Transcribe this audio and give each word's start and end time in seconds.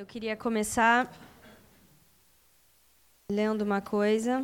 Eu 0.00 0.06
queria 0.06 0.34
começar 0.34 1.12
lendo 3.30 3.60
uma 3.60 3.82
coisa 3.82 4.42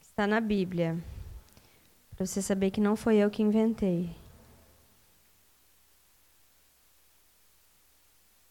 que 0.00 0.06
está 0.06 0.26
na 0.26 0.40
Bíblia, 0.40 0.98
para 2.16 2.26
você 2.26 2.42
saber 2.42 2.72
que 2.72 2.80
não 2.80 2.96
foi 2.96 3.18
eu 3.18 3.30
que 3.30 3.44
inventei. 3.44 4.10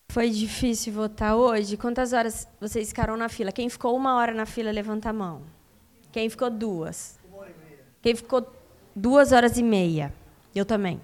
Foi 0.10 0.30
difícil 0.30 0.94
votar 0.94 1.36
hoje? 1.36 1.76
Quantas 1.76 2.14
horas 2.14 2.48
vocês 2.62 2.88
ficaram 2.88 3.18
na 3.18 3.28
fila? 3.28 3.52
Quem 3.52 3.68
ficou 3.68 3.94
uma 3.94 4.16
hora 4.16 4.34
na 4.34 4.46
fila, 4.46 4.72
levanta 4.72 5.10
a 5.10 5.14
mão. 5.14 5.44
Quem 6.14 6.30
ficou 6.30 6.50
duas? 6.50 7.20
Quem 8.02 8.16
ficou 8.16 8.50
duas 8.96 9.34
horas 9.34 9.58
e 9.58 9.64
meia? 9.64 10.14
Eu 10.56 10.66
também. 10.66 11.02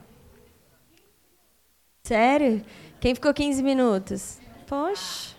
Sério? 2.06 2.64
Quem 3.02 3.14
ficou 3.14 3.34
15 3.34 3.62
minutos? 3.62 4.42
Poxa, 4.74 5.36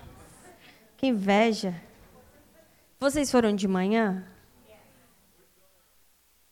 que 0.97 1.09
inveja. 1.09 1.75
Vocês 3.01 3.33
foram 3.33 3.52
de 3.52 3.66
manhã? 3.66 4.25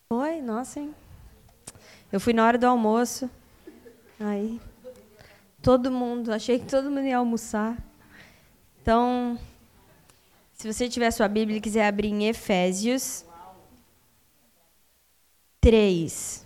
Foi? 0.09 0.41
Nossa, 0.41 0.81
hein? 0.81 0.93
Eu 2.11 2.19
fui 2.19 2.33
na 2.33 2.45
hora 2.45 2.59
do 2.59 2.67
almoço. 2.67 3.31
Aí, 4.19 4.61
todo 5.63 5.93
mundo, 5.93 6.33
achei 6.33 6.59
que 6.59 6.67
todo 6.67 6.91
mundo 6.91 7.07
ia 7.07 7.19
almoçar. 7.19 7.79
Então, 8.81 9.39
se 10.53 10.67
você 10.67 10.89
tiver 10.89 11.13
sua 11.13 11.29
Bíblia 11.29 11.59
e 11.59 11.61
quiser 11.61 11.87
abrir 11.87 12.09
em 12.09 12.27
Efésios 12.27 13.25
3. 15.61 16.45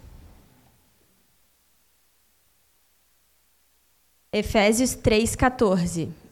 Efésios 4.30 4.94
3,14. 4.94 6.25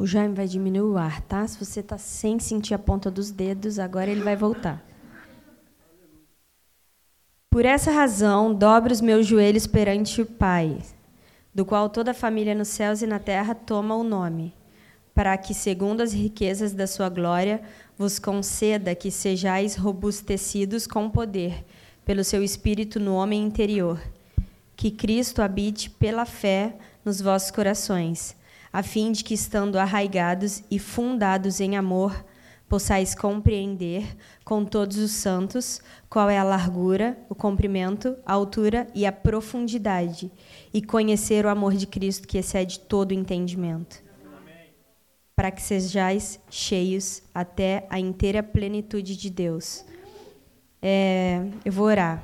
O 0.00 0.06
Jaime 0.06 0.32
vai 0.32 0.46
diminuir 0.46 0.92
o 0.92 0.96
ar, 0.96 1.20
tá? 1.22 1.44
Se 1.44 1.58
você 1.58 1.80
está 1.80 1.98
sem 1.98 2.38
sentir 2.38 2.72
a 2.72 2.78
ponta 2.78 3.10
dos 3.10 3.32
dedos, 3.32 3.80
agora 3.80 4.08
ele 4.08 4.22
vai 4.22 4.36
voltar. 4.36 4.80
Por 7.50 7.64
essa 7.64 7.90
razão, 7.90 8.54
dobro 8.54 8.92
os 8.92 9.00
meus 9.00 9.26
joelhos 9.26 9.66
perante 9.66 10.22
o 10.22 10.26
Pai, 10.26 10.78
do 11.52 11.64
qual 11.64 11.88
toda 11.88 12.12
a 12.12 12.14
família 12.14 12.54
nos 12.54 12.68
céus 12.68 13.02
e 13.02 13.08
na 13.08 13.18
terra 13.18 13.56
toma 13.56 13.96
o 13.96 14.04
nome, 14.04 14.54
para 15.12 15.36
que, 15.36 15.52
segundo 15.52 16.00
as 16.00 16.12
riquezas 16.12 16.72
da 16.72 16.86
sua 16.86 17.08
glória, 17.08 17.60
vos 17.96 18.20
conceda 18.20 18.94
que 18.94 19.10
sejais 19.10 19.74
robustecidos 19.74 20.86
com 20.86 21.10
poder, 21.10 21.64
pelo 22.04 22.22
seu 22.22 22.44
Espírito 22.44 23.00
no 23.00 23.16
homem 23.16 23.42
interior, 23.42 24.00
que 24.76 24.92
Cristo 24.92 25.42
habite 25.42 25.90
pela 25.90 26.24
fé 26.24 26.76
nos 27.04 27.20
vossos 27.20 27.50
corações, 27.50 28.37
a 28.72 28.82
fim 28.82 29.12
de 29.12 29.24
que, 29.24 29.34
estando 29.34 29.76
arraigados 29.76 30.62
e 30.70 30.78
fundados 30.78 31.60
em 31.60 31.76
amor, 31.76 32.24
possais 32.68 33.14
compreender 33.14 34.04
com 34.44 34.64
todos 34.64 34.98
os 34.98 35.12
santos 35.12 35.80
qual 36.08 36.28
é 36.28 36.38
a 36.38 36.44
largura, 36.44 37.18
o 37.28 37.34
comprimento, 37.34 38.16
a 38.26 38.34
altura 38.34 38.86
e 38.94 39.06
a 39.06 39.12
profundidade, 39.12 40.30
e 40.72 40.82
conhecer 40.82 41.46
o 41.46 41.48
amor 41.48 41.74
de 41.74 41.86
Cristo 41.86 42.28
que 42.28 42.36
excede 42.36 42.78
todo 42.80 43.12
entendimento. 43.12 44.02
Para 45.34 45.50
que 45.50 45.62
sejais 45.62 46.38
cheios 46.50 47.22
até 47.32 47.86
a 47.88 47.98
inteira 47.98 48.42
plenitude 48.42 49.16
de 49.16 49.30
Deus. 49.30 49.84
É, 50.82 51.42
eu 51.64 51.72
vou 51.72 51.86
orar. 51.86 52.22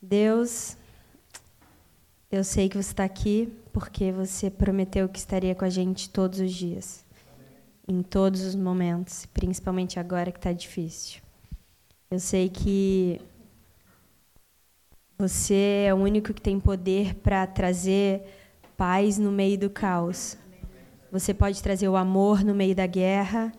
Deus, 0.00 0.76
eu 2.30 2.44
sei 2.44 2.68
que 2.68 2.76
você 2.76 2.92
está 2.92 3.04
aqui 3.04 3.52
porque 3.72 4.12
você 4.12 4.50
prometeu 4.50 5.08
que 5.08 5.18
estaria 5.18 5.54
com 5.54 5.64
a 5.64 5.70
gente 5.70 6.10
todos 6.10 6.40
os 6.40 6.52
dias, 6.52 7.04
em 7.86 8.02
todos 8.02 8.42
os 8.42 8.54
momentos, 8.54 9.26
principalmente 9.26 9.98
agora 9.98 10.30
que 10.30 10.38
está 10.38 10.52
difícil. 10.52 11.20
Eu 12.10 12.18
sei 12.18 12.48
que 12.48 13.20
você 15.18 15.84
é 15.86 15.94
o 15.94 15.98
único 15.98 16.32
que 16.32 16.40
tem 16.40 16.58
poder 16.58 17.14
para 17.16 17.46
trazer 17.46 18.22
paz 18.76 19.18
no 19.18 19.30
meio 19.30 19.58
do 19.58 19.68
caos. 19.68 20.36
Você 21.12 21.34
pode 21.34 21.62
trazer 21.62 21.88
o 21.88 21.96
amor 21.96 22.42
no 22.42 22.54
meio 22.54 22.74
da 22.74 22.86
guerra 22.86 23.52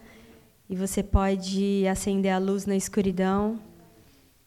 e 0.67 0.75
você 0.75 1.03
pode 1.03 1.85
acender 1.87 2.31
a 2.33 2.39
luz 2.39 2.65
na 2.65 2.75
escuridão. 2.75 3.59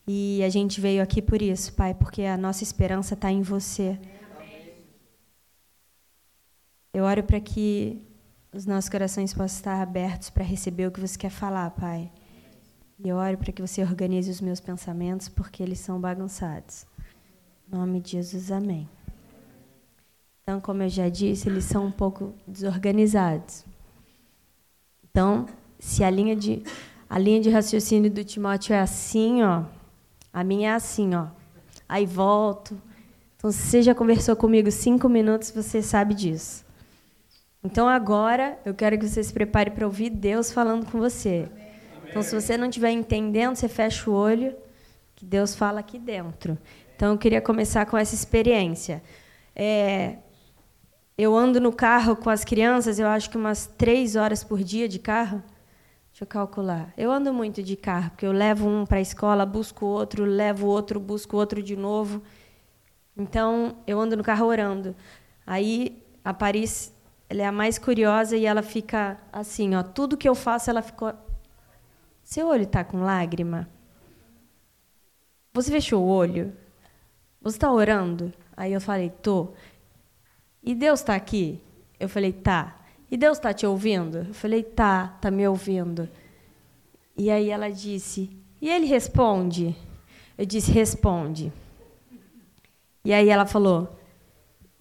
E 0.07 0.43
a 0.43 0.49
gente 0.49 0.81
veio 0.81 1.03
aqui 1.03 1.23
por 1.23 1.41
isso, 1.41 1.73
Pai, 1.73 1.95
porque 1.95 2.23
a 2.23 2.37
nossa 2.37 2.63
esperança 2.63 3.15
está 3.15 3.31
em 3.31 3.43
você. 3.43 3.99
Eu 6.95 7.03
oro 7.03 7.25
para 7.25 7.41
que 7.41 8.01
os 8.53 8.67
nossos 8.67 8.89
corações 8.89 9.33
possam 9.33 9.57
estar 9.57 9.83
abertos 9.83 10.31
para 10.31 10.45
receber 10.45 10.87
o 10.87 10.93
que 10.93 11.01
você 11.01 11.19
quer 11.19 11.29
falar, 11.29 11.69
Pai. 11.71 12.09
E 13.01 13.09
eu 13.09 13.17
oro 13.17 13.37
para 13.37 13.53
que 13.53 13.61
você 13.61 13.83
organize 13.83 14.31
os 14.31 14.41
meus 14.41 14.61
pensamentos, 14.61 15.29
porque 15.29 15.61
eles 15.61 15.81
são 15.81 16.01
bagunçados. 16.01 16.87
Em 17.67 17.77
nome 17.77 18.01
de 18.01 18.13
Jesus, 18.13 18.53
amém. 18.53 18.89
Então, 20.41 20.61
como 20.61 20.85
eu 20.85 20.89
já 20.89 21.09
disse, 21.09 21.49
eles 21.49 21.65
são 21.65 21.85
um 21.85 21.91
pouco 21.91 22.33
desorganizados. 22.47 23.65
Então, 25.11 25.47
se 25.81 26.05
a 26.05 26.11
linha 26.11 26.37
de, 26.37 26.63
a 27.11 27.19
linha 27.19 27.41
de 27.41 27.51
raciocínio 27.51 28.09
do 28.09 28.23
Timóteo 28.23 28.73
é 28.73 28.79
assim, 28.79 29.43
ó, 29.43 29.65
a 30.33 30.45
minha 30.45 30.71
é 30.71 30.75
assim, 30.75 31.13
ó. 31.13 31.27
Aí 31.89 32.07
volto. 32.07 32.81
Então, 33.37 33.51
se 33.51 33.59
você 33.59 33.83
já 33.83 33.97
conversou 33.97 34.37
comigo 34.37 34.71
cinco 34.71 35.09
minutos, 35.09 35.51
você 35.51 35.83
sabe 35.83 36.15
disso. 36.15 36.65
Então, 37.65 37.89
agora, 37.89 38.59
eu 38.63 38.75
quero 38.75 38.99
que 38.99 39.09
você 39.09 39.25
se 39.25 39.33
prepare 39.33 39.71
para 39.71 39.87
ouvir 39.87 40.11
Deus 40.11 40.53
falando 40.53 40.85
com 40.85 40.99
você. 40.99 41.49
Então, 42.07 42.23
se 42.23 42.35
você 42.35 42.59
não 42.59 42.69
estiver 42.69 42.91
entendendo, 42.91 43.57
você 43.57 43.69
fecha 43.69 44.11
o 44.11 44.13
olho, 44.13 44.55
que 45.17 45.25
Deus 45.25 45.55
fala 45.55 45.81
aqui 45.81 45.99
dentro. 45.99 46.59
Então, 46.95 47.13
eu 47.13 47.19
queria 47.19 47.41
começar 47.41 47.87
com 47.87 47.97
essa 47.97 48.15
experiência. 48.15 49.03
É, 49.57 50.19
eu 51.17 51.35
ando 51.35 51.59
no 51.59 51.73
carro 51.73 52.15
com 52.15 52.29
as 52.29 52.45
crianças, 52.45 52.99
eu 52.99 53.07
acho 53.07 53.31
que 53.31 53.39
umas 53.39 53.67
três 53.67 54.15
horas 54.15 54.45
por 54.45 54.63
dia 54.63 54.87
de 54.87 54.99
carro. 54.99 55.43
Deixa 56.11 56.25
eu 56.25 56.29
calcular. 56.29 56.93
Eu 56.99 57.11
ando 57.11 57.33
muito 57.33 57.63
de 57.63 57.77
carro, 57.77 58.11
porque 58.11 58.27
eu 58.27 58.33
levo 58.33 58.69
um 58.69 58.85
para 58.85 58.99
a 58.99 59.01
escola, 59.01 59.47
busco 59.47 59.87
outro, 59.87 60.27
levo 60.27 60.67
outro, 60.67 61.01
busco 61.01 61.35
outro 61.39 61.63
de 61.63 61.77
novo. 61.77 62.23
Então, 63.17 63.79
eu 63.87 63.99
ando 63.99 64.19
no 64.19 64.23
carro 64.23 64.47
orando. 64.47 64.95
Aí, 65.47 66.05
a 66.23 66.35
Paris, 66.35 66.93
ela 67.35 67.43
é 67.43 67.47
a 67.47 67.53
mais 67.53 67.79
curiosa 67.79 68.37
e 68.37 68.47
ela 68.47 68.63
fica 68.63 69.19
assim, 69.33 69.75
ó, 69.75 69.83
tudo 69.83 70.17
que 70.17 70.29
eu 70.29 70.37
faço, 70.37 70.71
ela 70.71 70.81
ficou... 70.81 71.13
Seu 72.23 72.47
olho 72.47 72.63
está 72.63 72.85
com 72.85 73.03
lágrima? 73.03 73.69
Você 75.53 75.73
fechou 75.73 76.05
o 76.05 76.07
olho? 76.07 76.57
Você 77.43 77.57
está 77.57 77.73
orando? 77.73 78.33
Aí 78.57 78.73
eu 78.73 78.81
falei, 78.81 79.11
tô. 79.11 79.49
E 80.63 80.77
Deus 80.77 81.01
está 81.01 81.17
aqui? 81.17 81.61
Eu 81.99 82.09
falei, 82.09 82.33
tá. 82.33 82.81
E 83.11 83.17
Deus 83.17 83.37
está 83.37 83.53
te 83.53 83.67
ouvindo? 83.67 84.19
Eu 84.29 84.35
falei, 84.35 84.63
tá, 84.63 85.09
tá 85.21 85.29
me 85.29 85.47
ouvindo. 85.49 86.09
E 87.17 87.33
aí 87.33 87.51
ela 87.51 87.69
disse, 87.69 88.31
e 88.63 88.71
ele 88.71 88.87
responde? 88.87 89.77
Eu 90.39 90.47
disse, 90.47 90.71
responde. 90.71 91.53
E 93.05 93.13
aí 93.13 93.29
ela 93.29 93.45
falou, 93.45 93.99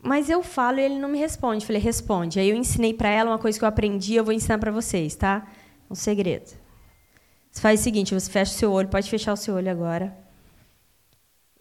mas 0.04 0.30
eu 0.30 0.44
falo 0.44 0.80
e 0.80 0.84
ele 0.84 1.00
não 1.00 1.10
me 1.10 1.18
responde. 1.18 1.66
Falei, 1.66 1.82
responde. 1.82 2.40
Aí 2.40 2.50
eu 2.50 2.56
ensinei 2.56 2.94
para 2.94 3.10
ela 3.10 3.32
uma 3.32 3.40
coisa 3.40 3.58
que 3.58 3.64
eu 3.64 3.70
aprendi, 3.70 4.16
eu 4.16 4.24
vou 4.24 4.34
ensinar 4.34 4.58
para 4.58 4.72
vocês, 4.72 5.16
tá? 5.16 5.48
Um 5.90 5.96
segredo. 5.96 6.52
Você 7.50 7.62
faz 7.62 7.80
o 7.80 7.84
seguinte, 7.84 8.14
você 8.14 8.30
fecha 8.30 8.52
o 8.52 8.56
seu 8.56 8.72
olho, 8.72 8.90
pode 8.90 9.10
fechar 9.10 9.34
o 9.34 9.38
seu 9.38 9.56
olho 9.56 9.72
agora. 9.72 10.16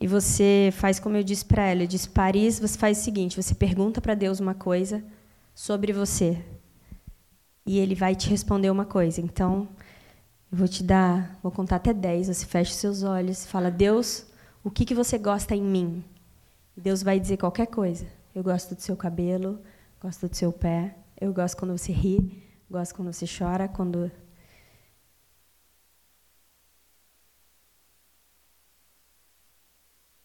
E 0.00 0.06
você 0.06 0.70
faz 0.72 0.98
como 0.98 1.16
eu 1.16 1.22
disse 1.22 1.44
para 1.44 1.64
ela. 1.64 1.82
Eu 1.82 1.86
disse, 1.86 2.08
Paris, 2.08 2.58
você 2.58 2.76
faz 2.76 2.98
o 2.98 3.02
seguinte, 3.02 3.40
você 3.40 3.54
pergunta 3.54 4.00
para 4.00 4.14
Deus 4.14 4.40
uma 4.40 4.54
coisa 4.54 5.04
sobre 5.54 5.92
você 5.92 6.42
e 7.64 7.78
ele 7.78 7.94
vai 7.94 8.14
te 8.14 8.28
responder 8.28 8.70
uma 8.70 8.84
coisa. 8.84 9.20
Então, 9.20 9.68
eu 10.50 10.58
vou 10.58 10.68
te 10.68 10.82
dar, 10.82 11.38
vou 11.42 11.52
contar 11.52 11.76
até 11.76 11.92
10, 11.92 12.28
você 12.28 12.46
fecha 12.46 12.72
os 12.72 12.76
seus 12.76 13.02
olhos 13.02 13.44
e 13.44 13.48
fala: 13.48 13.70
"Deus, 13.70 14.26
o 14.64 14.70
que 14.70 14.84
que 14.84 14.94
você 14.94 15.18
gosta 15.18 15.54
em 15.54 15.62
mim?" 15.62 16.04
Deus 16.76 17.02
vai 17.02 17.20
dizer 17.20 17.36
qualquer 17.36 17.66
coisa. 17.66 18.06
Eu 18.34 18.42
gosto 18.42 18.74
do 18.74 18.80
seu 18.80 18.96
cabelo, 18.96 19.62
gosto 20.00 20.28
do 20.28 20.34
seu 20.34 20.52
pé, 20.52 20.96
eu 21.20 21.32
gosto 21.32 21.56
quando 21.56 21.76
você 21.76 21.92
ri, 21.92 22.42
gosto 22.70 22.94
quando 22.94 23.12
você 23.12 23.26
chora, 23.26 23.68
quando 23.68 24.10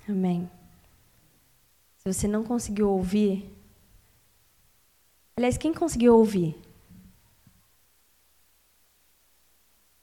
Amém. 0.09 0.50
Se 1.98 2.13
você 2.13 2.27
não 2.30 2.44
conseguiu 2.44 2.89
ouvir, 2.89 3.54
aliás, 5.36 5.57
quem 5.57 5.74
conseguiu 5.74 6.15
ouvir? 6.15 6.57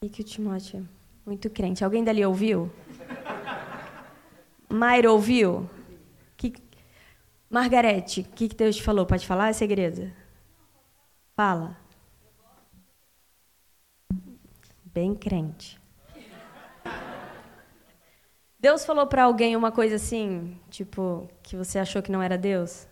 E 0.03 0.09
que 0.09 0.21
o 0.21 0.23
Timóteo, 0.23 0.87
muito 1.25 1.49
crente. 1.49 1.83
Alguém 1.83 2.03
dali 2.03 2.23
ouviu? 2.23 2.71
Mayra 4.69 5.11
ouviu? 5.11 5.67
Margarete, 7.55 8.19
o 8.19 8.23
que, 8.35 8.49
que 8.49 8.55
Deus 8.57 8.75
te 8.75 8.83
falou? 8.83 9.05
Pode 9.05 9.25
falar? 9.25 9.47
É 9.47 9.53
segredo? 9.53 10.11
Fala. 11.37 11.77
Bem 14.83 15.15
crente. 15.15 15.79
Deus 18.59 18.85
falou 18.85 19.07
para 19.07 19.23
alguém 19.23 19.55
uma 19.55 19.71
coisa 19.71 19.95
assim, 19.95 20.59
tipo, 20.69 21.29
que 21.41 21.55
você 21.55 21.79
achou 21.79 22.03
que 22.03 22.11
não 22.11 22.21
era 22.21 22.37
Deus? 22.37 22.89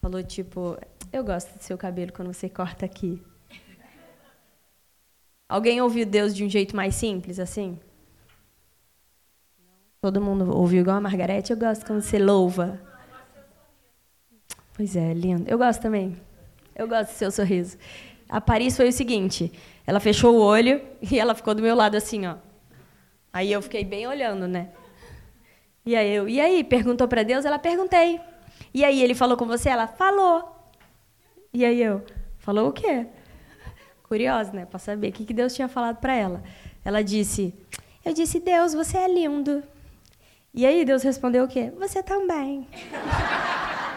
Falou 0.00 0.24
tipo, 0.24 0.76
eu 1.12 1.22
gosto 1.22 1.56
do 1.56 1.62
seu 1.62 1.78
cabelo 1.78 2.12
quando 2.12 2.32
você 2.32 2.48
corta 2.48 2.84
aqui. 2.84 3.22
Alguém 5.48 5.80
ouviu 5.80 6.04
Deus 6.04 6.34
de 6.34 6.44
um 6.44 6.50
jeito 6.50 6.74
mais 6.74 6.96
simples, 6.96 7.38
assim? 7.38 7.78
Todo 10.00 10.20
mundo 10.20 10.50
ouviu 10.52 10.80
igual 10.80 10.96
a 10.96 11.00
Margarete? 11.00 11.52
Eu 11.52 11.56
gosto 11.56 11.86
quando 11.86 12.02
você 12.02 12.18
louva. 12.18 12.87
Pois 14.78 14.94
é, 14.94 15.12
lindo. 15.12 15.42
Eu 15.50 15.58
gosto 15.58 15.82
também. 15.82 16.16
Eu 16.72 16.86
gosto 16.86 17.10
do 17.10 17.16
seu 17.16 17.32
sorriso. 17.32 17.76
A 18.28 18.40
Paris 18.40 18.76
foi 18.76 18.88
o 18.88 18.92
seguinte: 18.92 19.50
ela 19.84 19.98
fechou 19.98 20.36
o 20.36 20.40
olho 20.40 20.80
e 21.02 21.18
ela 21.18 21.34
ficou 21.34 21.52
do 21.52 21.60
meu 21.60 21.74
lado 21.74 21.96
assim, 21.96 22.24
ó. 22.28 22.36
Aí 23.32 23.50
eu 23.50 23.60
fiquei 23.60 23.84
bem 23.84 24.06
olhando, 24.06 24.46
né? 24.46 24.68
E 25.84 25.96
aí 25.96 26.08
eu, 26.08 26.28
e 26.28 26.40
aí, 26.40 26.62
perguntou 26.62 27.08
para 27.08 27.24
Deus? 27.24 27.44
Ela 27.44 27.58
perguntei. 27.58 28.20
E 28.72 28.84
aí 28.84 29.02
ele 29.02 29.16
falou 29.16 29.36
com 29.36 29.46
você? 29.46 29.68
Ela 29.68 29.88
falou. 29.88 30.48
E 31.52 31.64
aí 31.64 31.82
eu, 31.82 32.04
falou 32.38 32.68
o 32.68 32.72
quê? 32.72 33.04
Curiosa, 34.04 34.52
né, 34.52 34.64
para 34.64 34.78
saber 34.78 35.08
o 35.08 35.12
que 35.12 35.34
Deus 35.34 35.56
tinha 35.56 35.66
falado 35.66 35.96
para 35.96 36.14
ela. 36.14 36.40
Ela 36.84 37.02
disse: 37.02 37.52
"Eu 38.04 38.14
disse, 38.14 38.38
Deus, 38.38 38.74
você 38.74 38.96
é 38.96 39.08
lindo". 39.08 39.60
E 40.54 40.64
aí 40.64 40.84
Deus 40.84 41.02
respondeu 41.02 41.46
o 41.46 41.48
quê? 41.48 41.72
Você 41.76 42.00
também. 42.00 42.68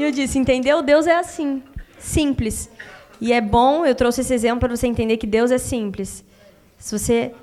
e 0.00 0.04
eu 0.04 0.12
disse, 0.12 0.38
entendeu? 0.38 0.80
Deus 0.80 1.08
é 1.08 1.16
assim, 1.16 1.60
simples. 1.98 2.70
E 3.20 3.32
é 3.32 3.40
bom, 3.40 3.84
eu 3.84 3.96
trouxe 3.96 4.20
esse 4.20 4.32
exemplo 4.32 4.60
para 4.60 4.76
você 4.76 4.86
entender 4.86 5.16
que 5.16 5.26
Deus 5.26 5.50
é 5.50 5.58
simples. 5.58 6.24
Se 6.78 6.96
você 6.96 7.34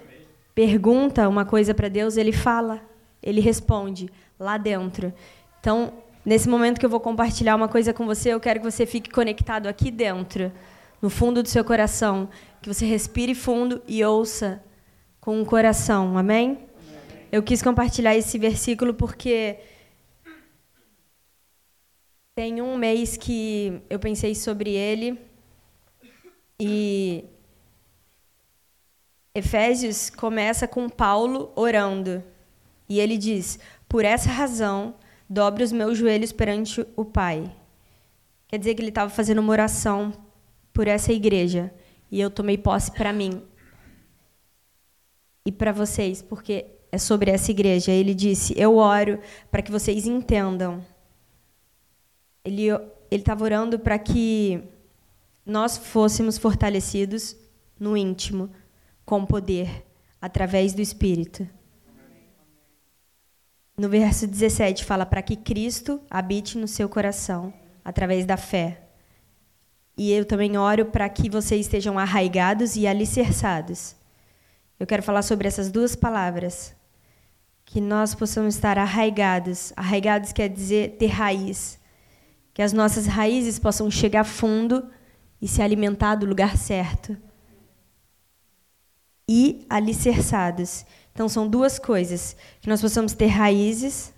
pergunta 0.56 1.28
uma 1.28 1.44
coisa 1.44 1.74
para 1.74 1.90
Deus, 1.90 2.16
ele 2.16 2.32
fala, 2.32 2.80
ele 3.22 3.42
responde 3.42 4.10
lá 4.40 4.58
dentro. 4.58 5.14
Então, 5.60 5.92
nesse 6.26 6.48
momento 6.48 6.80
que 6.80 6.86
eu 6.86 6.90
vou 6.90 7.02
compartilhar 7.02 7.58
uma 7.58 7.68
coisa 7.68 7.94
com 7.94 8.06
você, 8.06 8.30
eu 8.30 8.40
quero 8.40 8.62
que 8.62 8.72
você 8.72 8.86
fique 8.86 9.10
conectado 9.10 9.68
aqui 9.68 9.92
dentro, 9.92 10.50
no 11.02 11.10
fundo 11.10 11.44
do 11.44 11.50
seu 11.50 11.66
coração, 11.66 12.30
que 12.62 12.74
você 12.74 12.86
respire 12.86 13.36
fundo 13.36 13.82
e 13.86 14.02
ouça 14.02 14.64
com 15.20 15.42
o 15.42 15.46
coração. 15.46 16.18
Amém? 16.18 16.58
Eu 17.30 17.44
quis 17.44 17.62
compartilhar 17.62 18.16
esse 18.16 18.38
versículo 18.38 18.94
porque 18.94 19.58
tem 22.36 22.62
um 22.62 22.78
mês 22.78 23.16
que 23.16 23.82
eu 23.90 23.98
pensei 23.98 24.36
sobre 24.36 24.72
ele 24.72 25.18
e 26.60 27.24
Efésios 29.34 30.10
começa 30.10 30.68
com 30.68 30.90
Paulo 30.90 31.54
orando. 31.56 32.22
E 32.90 33.00
ele 33.00 33.18
diz: 33.18 33.58
Por 33.88 34.04
essa 34.04 34.30
razão, 34.30 34.96
dobre 35.30 35.64
os 35.64 35.72
meus 35.72 35.98
joelhos 35.98 36.34
perante 36.34 36.86
o 36.96 37.06
Pai. 37.06 37.50
Quer 38.50 38.60
dizer 38.60 38.76
que 38.76 38.82
ele 38.82 38.90
estava 38.90 39.10
fazendo 39.10 39.40
uma 39.40 39.52
oração 39.52 40.14
por 40.74 40.88
essa 40.90 41.14
igreja. 41.14 41.74
E 42.12 42.20
eu 42.20 42.30
tomei 42.30 42.58
posse 42.58 42.92
para 42.92 43.14
mim 43.14 43.42
e 45.46 45.52
para 45.52 45.72
vocês, 45.72 46.22
porque 46.22 46.66
é 46.92 46.98
sobre 46.98 47.32
essa 47.32 47.50
igreja. 47.50 47.92
Ele 47.92 48.14
disse: 48.14 48.54
Eu 48.58 48.76
oro 48.76 49.20
para 49.50 49.62
que 49.62 49.72
vocês 49.72 50.06
entendam. 50.06 50.86
Ele 52.46 52.70
estava 53.12 53.44
orando 53.44 53.80
para 53.80 54.00
que 54.00 54.64
nós 55.46 55.76
fôssemos 55.78 56.38
fortalecidos 56.38 57.36
no 57.80 57.98
íntimo, 57.98 58.50
com 59.06 59.26
poder, 59.26 59.86
através 60.22 60.74
do 60.74 60.82
Espírito. 60.82 61.48
No 63.78 63.90
verso 63.90 64.26
17 64.26 64.86
fala 64.86 65.06
para 65.06 65.22
que 65.22 65.36
Cristo 65.36 66.00
habite 66.10 66.58
no 66.58 66.68
seu 66.68 66.88
coração, 66.88 67.54
através 67.84 68.26
da 68.26 68.38
fé. 68.38 68.82
E 69.98 70.12
eu 70.12 70.26
também 70.26 70.58
oro 70.58 70.86
para 70.86 71.08
que 71.10 71.30
vocês 71.30 71.66
estejam 71.66 72.00
arraigados 72.00 72.76
e 72.76 72.88
alicerçados. 72.88 73.96
Eu 74.80 74.86
quero 74.88 75.04
falar 75.04 75.22
sobre 75.22 75.48
essas 75.48 75.72
duas 75.72 75.96
palavras 75.96 76.76
que 77.66 77.82
nós 77.82 78.14
possamos 78.14 78.56
estar 78.56 78.78
arraigados. 78.78 79.74
Arraigados 79.76 80.32
quer 80.32 80.48
dizer 80.48 80.98
ter 80.98 81.08
raiz. 81.08 81.80
Que 82.56 82.62
as 82.62 82.72
nossas 82.72 83.06
raízes 83.06 83.60
possam 83.60 83.92
chegar 83.92 84.24
fundo 84.24 84.90
e 85.42 85.48
se 85.48 85.62
alimentar 85.62 86.16
do 86.16 86.26
lugar 86.26 86.56
certo. 86.58 87.18
E 89.30 89.66
alicerçados. 89.70 90.86
Então, 91.12 91.28
são 91.28 91.50
duas 91.50 91.78
coisas. 91.78 92.34
Que 92.62 92.70
nós 92.70 92.80
possamos 92.80 93.14
ter 93.14 93.28
raízes 93.28 94.14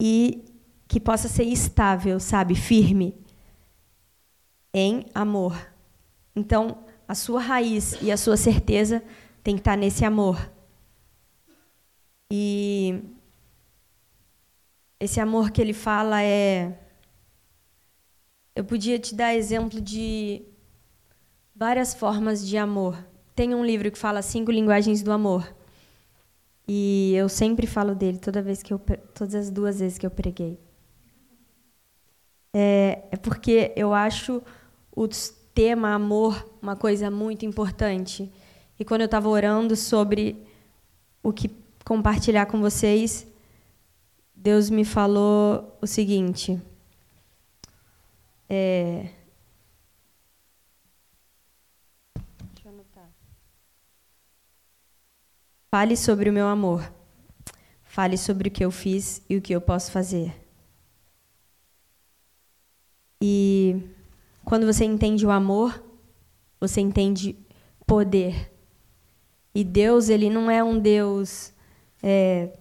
e 0.00 0.44
que 0.86 1.00
possa 1.00 1.28
ser 1.28 1.44
estável, 1.44 2.20
sabe? 2.20 2.54
Firme. 2.54 3.20
Em 4.72 5.04
amor. 5.12 5.68
Então, 6.36 6.78
a 7.08 7.14
sua 7.16 7.40
raiz 7.40 7.96
e 8.00 8.12
a 8.12 8.16
sua 8.16 8.36
certeza 8.36 9.02
tem 9.42 9.56
que 9.56 9.62
estar 9.62 9.76
nesse 9.76 10.04
amor. 10.04 10.48
E 12.32 13.02
esse 15.02 15.18
amor 15.18 15.50
que 15.50 15.60
ele 15.60 15.72
fala 15.72 16.22
é. 16.22 16.78
Eu 18.54 18.64
podia 18.64 19.00
te 19.00 19.16
dar 19.16 19.34
exemplo 19.34 19.80
de 19.80 20.42
várias 21.56 21.92
formas 21.92 22.46
de 22.46 22.56
amor. 22.56 22.96
Tem 23.34 23.52
um 23.52 23.64
livro 23.64 23.90
que 23.90 23.98
fala 23.98 24.22
Cinco 24.22 24.52
Linguagens 24.52 25.02
do 25.02 25.10
Amor. 25.10 25.52
E 26.68 27.14
eu 27.16 27.28
sempre 27.28 27.66
falo 27.66 27.96
dele 27.96 28.18
toda 28.18 28.40
vez 28.40 28.62
que 28.62 28.72
eu 28.72 28.78
todas 29.12 29.34
as 29.34 29.50
duas 29.50 29.80
vezes 29.80 29.98
que 29.98 30.06
eu 30.06 30.10
preguei. 30.10 30.60
É, 32.54 33.02
é 33.10 33.16
porque 33.16 33.72
eu 33.74 33.92
acho 33.92 34.40
o 34.94 35.08
tema 35.52 35.94
amor 35.94 36.48
uma 36.62 36.76
coisa 36.76 37.10
muito 37.10 37.44
importante. 37.44 38.30
E 38.78 38.84
quando 38.84 39.00
eu 39.00 39.06
estava 39.06 39.28
orando 39.28 39.74
sobre 39.74 40.46
o 41.24 41.32
que 41.32 41.50
compartilhar 41.84 42.46
com 42.46 42.60
vocês, 42.60 43.26
Deus 44.42 44.68
me 44.70 44.84
falou 44.84 45.78
o 45.80 45.86
seguinte. 45.86 46.60
É, 48.48 49.08
deixa 52.52 52.68
eu 52.68 52.72
anotar. 52.72 53.08
Fale 55.70 55.96
sobre 55.96 56.28
o 56.28 56.32
meu 56.32 56.48
amor. 56.48 56.92
Fale 57.84 58.18
sobre 58.18 58.48
o 58.48 58.50
que 58.50 58.64
eu 58.64 58.72
fiz 58.72 59.22
e 59.30 59.36
o 59.36 59.40
que 59.40 59.52
eu 59.52 59.60
posso 59.60 59.92
fazer. 59.92 60.34
E 63.20 63.80
quando 64.44 64.66
você 64.66 64.84
entende 64.84 65.24
o 65.24 65.30
amor, 65.30 65.80
você 66.58 66.80
entende 66.80 67.36
poder. 67.86 68.52
E 69.54 69.62
Deus, 69.62 70.08
ele 70.08 70.28
não 70.28 70.50
é 70.50 70.64
um 70.64 70.80
Deus 70.80 71.52
é, 72.02 72.58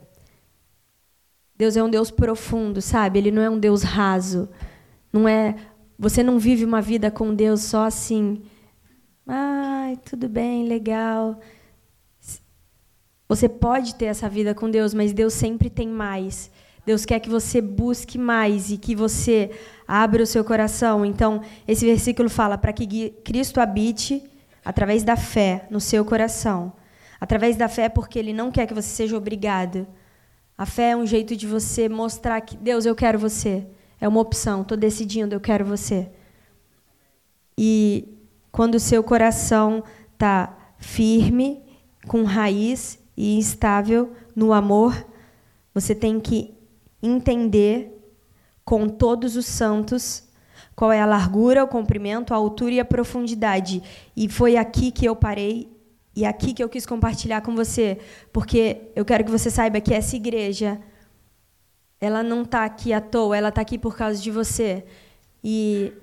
Deus 1.61 1.77
é 1.77 1.83
um 1.83 1.91
Deus 1.91 2.09
profundo, 2.09 2.81
sabe? 2.81 3.19
Ele 3.19 3.29
não 3.29 3.39
é 3.39 3.47
um 3.47 3.59
Deus 3.59 3.83
raso. 3.83 4.49
Não 5.13 5.27
é. 5.27 5.53
Você 5.95 6.23
não 6.23 6.39
vive 6.39 6.65
uma 6.65 6.81
vida 6.81 7.11
com 7.11 7.35
Deus 7.35 7.61
só 7.61 7.85
assim. 7.85 8.41
Ai, 9.27 9.95
tudo 10.03 10.27
bem, 10.27 10.67
legal. 10.67 11.39
Você 13.29 13.47
pode 13.47 13.93
ter 13.93 14.05
essa 14.05 14.27
vida 14.27 14.55
com 14.55 14.71
Deus, 14.71 14.91
mas 14.91 15.13
Deus 15.13 15.35
sempre 15.35 15.69
tem 15.69 15.87
mais. 15.87 16.49
Deus 16.83 17.05
quer 17.05 17.19
que 17.19 17.29
você 17.29 17.61
busque 17.61 18.17
mais 18.17 18.71
e 18.71 18.77
que 18.79 18.95
você 18.95 19.51
abra 19.87 20.23
o 20.23 20.25
seu 20.25 20.43
coração. 20.43 21.05
Então, 21.05 21.43
esse 21.67 21.85
versículo 21.85 22.27
fala 22.27 22.57
para 22.57 22.73
que 22.73 23.11
Cristo 23.23 23.61
habite 23.61 24.23
através 24.65 25.03
da 25.03 25.15
fé 25.15 25.67
no 25.69 25.79
seu 25.79 26.03
coração. 26.03 26.73
Através 27.19 27.55
da 27.55 27.69
fé, 27.69 27.87
porque 27.87 28.17
Ele 28.17 28.33
não 28.33 28.51
quer 28.51 28.65
que 28.65 28.73
você 28.73 28.89
seja 28.89 29.15
obrigado. 29.15 29.85
A 30.61 30.65
fé 30.67 30.91
é 30.91 30.95
um 30.95 31.07
jeito 31.07 31.35
de 31.35 31.47
você 31.47 31.89
mostrar 31.89 32.39
que, 32.41 32.55
Deus, 32.55 32.85
eu 32.85 32.93
quero 32.93 33.17
você. 33.17 33.65
É 33.99 34.07
uma 34.07 34.19
opção, 34.19 34.61
estou 34.61 34.77
decidindo, 34.77 35.33
eu 35.33 35.39
quero 35.39 35.65
você. 35.65 36.11
E 37.57 38.07
quando 38.51 38.75
o 38.75 38.79
seu 38.79 39.01
coração 39.01 39.83
está 40.13 40.55
firme, 40.77 41.63
com 42.07 42.21
raiz 42.21 42.99
e 43.17 43.39
estável 43.39 44.11
no 44.35 44.53
amor, 44.53 45.03
você 45.73 45.95
tem 45.95 46.19
que 46.19 46.53
entender 47.01 47.99
com 48.63 48.87
todos 48.87 49.35
os 49.35 49.47
santos 49.47 50.29
qual 50.75 50.91
é 50.91 51.01
a 51.01 51.07
largura, 51.07 51.63
o 51.63 51.67
comprimento, 51.67 52.35
a 52.35 52.37
altura 52.37 52.73
e 52.73 52.79
a 52.79 52.85
profundidade. 52.85 53.81
E 54.15 54.29
foi 54.29 54.57
aqui 54.57 54.91
que 54.91 55.05
eu 55.07 55.15
parei 55.15 55.75
e 56.15 56.25
é 56.25 56.27
aqui 56.27 56.53
que 56.53 56.63
eu 56.63 56.67
quis 56.67 56.85
compartilhar 56.85 57.41
com 57.41 57.55
você, 57.55 57.97
porque 58.33 58.91
eu 58.95 59.05
quero 59.05 59.23
que 59.23 59.31
você 59.31 59.49
saiba 59.49 59.79
que 59.79 59.93
essa 59.93 60.15
igreja, 60.15 60.79
ela 61.99 62.21
não 62.21 62.41
está 62.43 62.65
aqui 62.65 62.91
à 62.91 62.99
toa, 62.99 63.37
ela 63.37 63.49
está 63.49 63.61
aqui 63.61 63.77
por 63.77 63.95
causa 63.95 64.21
de 64.21 64.29
você. 64.29 64.83
E 65.43 65.93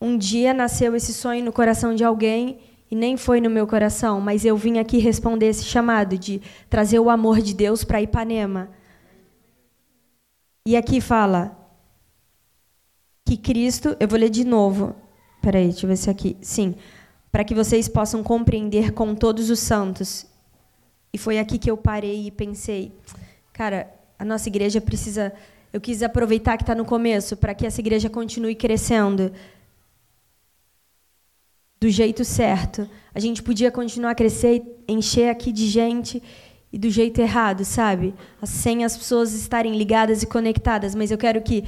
um 0.00 0.16
dia 0.16 0.54
nasceu 0.54 0.94
esse 0.94 1.12
sonho 1.12 1.44
no 1.44 1.52
coração 1.52 1.94
de 1.94 2.04
alguém 2.04 2.60
e 2.88 2.94
nem 2.94 3.16
foi 3.16 3.40
no 3.40 3.50
meu 3.50 3.66
coração, 3.66 4.20
mas 4.20 4.44
eu 4.44 4.56
vim 4.56 4.78
aqui 4.78 4.98
responder 4.98 5.46
esse 5.46 5.64
chamado 5.64 6.16
de 6.16 6.40
trazer 6.70 7.00
o 7.00 7.10
amor 7.10 7.40
de 7.40 7.54
Deus 7.54 7.82
para 7.82 8.00
Ipanema. 8.00 8.70
E 10.64 10.76
aqui 10.76 11.00
fala 11.00 11.56
que 13.24 13.36
Cristo, 13.36 13.96
eu 13.98 14.06
vou 14.06 14.18
ler 14.18 14.30
de 14.30 14.44
novo. 14.44 14.94
Peraí, 15.42 15.68
deixa 15.68 15.84
eu 15.84 15.88
ver 15.88 15.96
se 15.96 16.08
aqui. 16.08 16.36
Sim. 16.40 16.76
Para 17.30 17.44
que 17.44 17.54
vocês 17.54 17.88
possam 17.88 18.22
compreender 18.22 18.92
com 18.92 19.14
todos 19.14 19.50
os 19.50 19.58
santos. 19.58 20.26
E 21.12 21.18
foi 21.18 21.38
aqui 21.38 21.58
que 21.58 21.70
eu 21.70 21.76
parei 21.76 22.26
e 22.26 22.30
pensei, 22.30 22.92
cara, 23.52 23.92
a 24.18 24.24
nossa 24.24 24.48
igreja 24.48 24.80
precisa. 24.80 25.32
Eu 25.72 25.80
quis 25.80 26.02
aproveitar 26.02 26.56
que 26.56 26.62
está 26.62 26.74
no 26.74 26.84
começo 26.84 27.36
para 27.36 27.54
que 27.54 27.66
essa 27.66 27.80
igreja 27.80 28.08
continue 28.08 28.54
crescendo 28.54 29.32
do 31.80 31.88
jeito 31.88 32.24
certo. 32.24 32.88
A 33.14 33.20
gente 33.20 33.42
podia 33.42 33.70
continuar 33.70 34.10
a 34.10 34.14
crescer 34.14 34.62
encher 34.88 35.28
aqui 35.28 35.52
de 35.52 35.66
gente 35.66 36.22
e 36.72 36.78
do 36.78 36.90
jeito 36.90 37.20
errado, 37.20 37.64
sabe? 37.64 38.14
Sem 38.44 38.84
as 38.84 38.96
pessoas 38.96 39.32
estarem 39.32 39.76
ligadas 39.76 40.22
e 40.22 40.26
conectadas. 40.26 40.94
Mas 40.94 41.10
eu 41.10 41.18
quero 41.18 41.40
que 41.42 41.64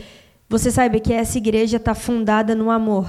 você 0.49 0.71
saiba 0.71 0.99
que 1.00 1.12
essa 1.12 1.38
igreja 1.38 1.77
está 1.77 1.95
fundada 1.95 2.55
no 2.55 2.71
amor. 2.71 3.09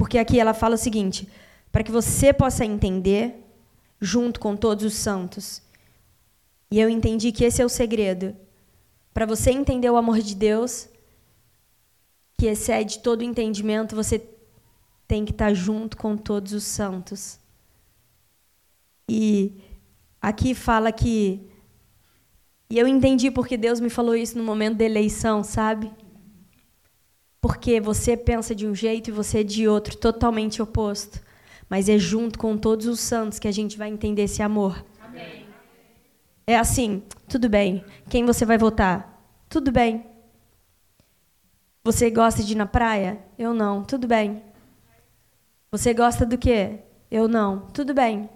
Porque 0.00 0.16
aqui 0.16 0.40
ela 0.40 0.54
fala 0.54 0.76
o 0.76 0.78
seguinte: 0.78 1.28
para 1.70 1.84
que 1.84 1.92
você 1.92 2.32
possa 2.32 2.64
entender, 2.64 3.34
junto 4.00 4.40
com 4.40 4.56
todos 4.56 4.82
os 4.82 4.94
santos. 4.94 5.60
E 6.70 6.80
eu 6.80 6.88
entendi 6.88 7.30
que 7.30 7.44
esse 7.44 7.60
é 7.60 7.64
o 7.66 7.68
segredo. 7.68 8.34
Para 9.12 9.26
você 9.26 9.50
entender 9.50 9.90
o 9.90 9.98
amor 9.98 10.20
de 10.20 10.34
Deus, 10.34 10.88
que 12.38 12.46
excede 12.46 13.00
todo 13.00 13.22
entendimento, 13.22 13.94
você 13.94 14.26
tem 15.06 15.26
que 15.26 15.32
estar 15.32 15.52
junto 15.52 15.98
com 15.98 16.16
todos 16.16 16.54
os 16.54 16.64
santos. 16.64 17.38
E 19.06 19.52
aqui 20.18 20.54
fala 20.54 20.90
que. 20.90 21.46
E 22.70 22.78
eu 22.78 22.88
entendi 22.88 23.30
porque 23.30 23.58
Deus 23.58 23.80
me 23.80 23.90
falou 23.90 24.16
isso 24.16 24.38
no 24.38 24.44
momento 24.44 24.78
da 24.78 24.84
eleição, 24.86 25.44
sabe? 25.44 25.92
Porque 27.40 27.80
você 27.80 28.16
pensa 28.16 28.54
de 28.54 28.66
um 28.66 28.74
jeito 28.74 29.08
e 29.08 29.12
você 29.12 29.42
de 29.42 29.66
outro, 29.66 29.96
totalmente 29.96 30.60
oposto. 30.60 31.20
Mas 31.68 31.88
é 31.88 31.96
junto 31.96 32.38
com 32.38 32.56
todos 32.58 32.86
os 32.86 33.00
santos 33.00 33.38
que 33.38 33.48
a 33.48 33.52
gente 33.52 33.78
vai 33.78 33.88
entender 33.88 34.22
esse 34.22 34.42
amor. 34.42 34.84
Amém. 35.00 35.46
É 36.46 36.58
assim, 36.58 37.02
tudo 37.28 37.48
bem. 37.48 37.84
Quem 38.08 38.26
você 38.26 38.44
vai 38.44 38.58
votar? 38.58 39.24
Tudo 39.48 39.72
bem. 39.72 40.04
Você 41.82 42.10
gosta 42.10 42.42
de 42.42 42.52
ir 42.52 42.56
na 42.56 42.66
praia? 42.66 43.18
Eu 43.38 43.54
não. 43.54 43.82
Tudo 43.84 44.06
bem. 44.06 44.42
Você 45.70 45.94
gosta 45.94 46.26
do 46.26 46.36
quê? 46.36 46.80
Eu 47.10 47.26
não. 47.26 47.60
Tudo 47.72 47.94
bem. 47.94 48.28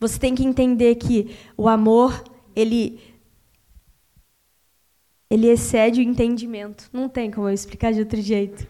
Você 0.00 0.18
tem 0.18 0.34
que 0.34 0.44
entender 0.44 0.94
que 0.94 1.36
o 1.56 1.68
amor, 1.68 2.22
ele 2.54 3.07
ele 5.30 5.48
excede 5.48 6.00
o 6.00 6.02
entendimento. 6.02 6.88
Não 6.92 7.08
tem 7.08 7.30
como 7.30 7.48
eu 7.48 7.54
explicar 7.54 7.92
de 7.92 8.00
outro 8.00 8.20
jeito. 8.20 8.66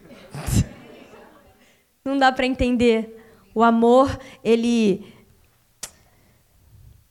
Não 2.03 2.17
dá 2.17 2.31
para 2.31 2.45
entender. 2.45 3.17
O 3.53 3.63
amor, 3.63 4.19
ele 4.43 5.05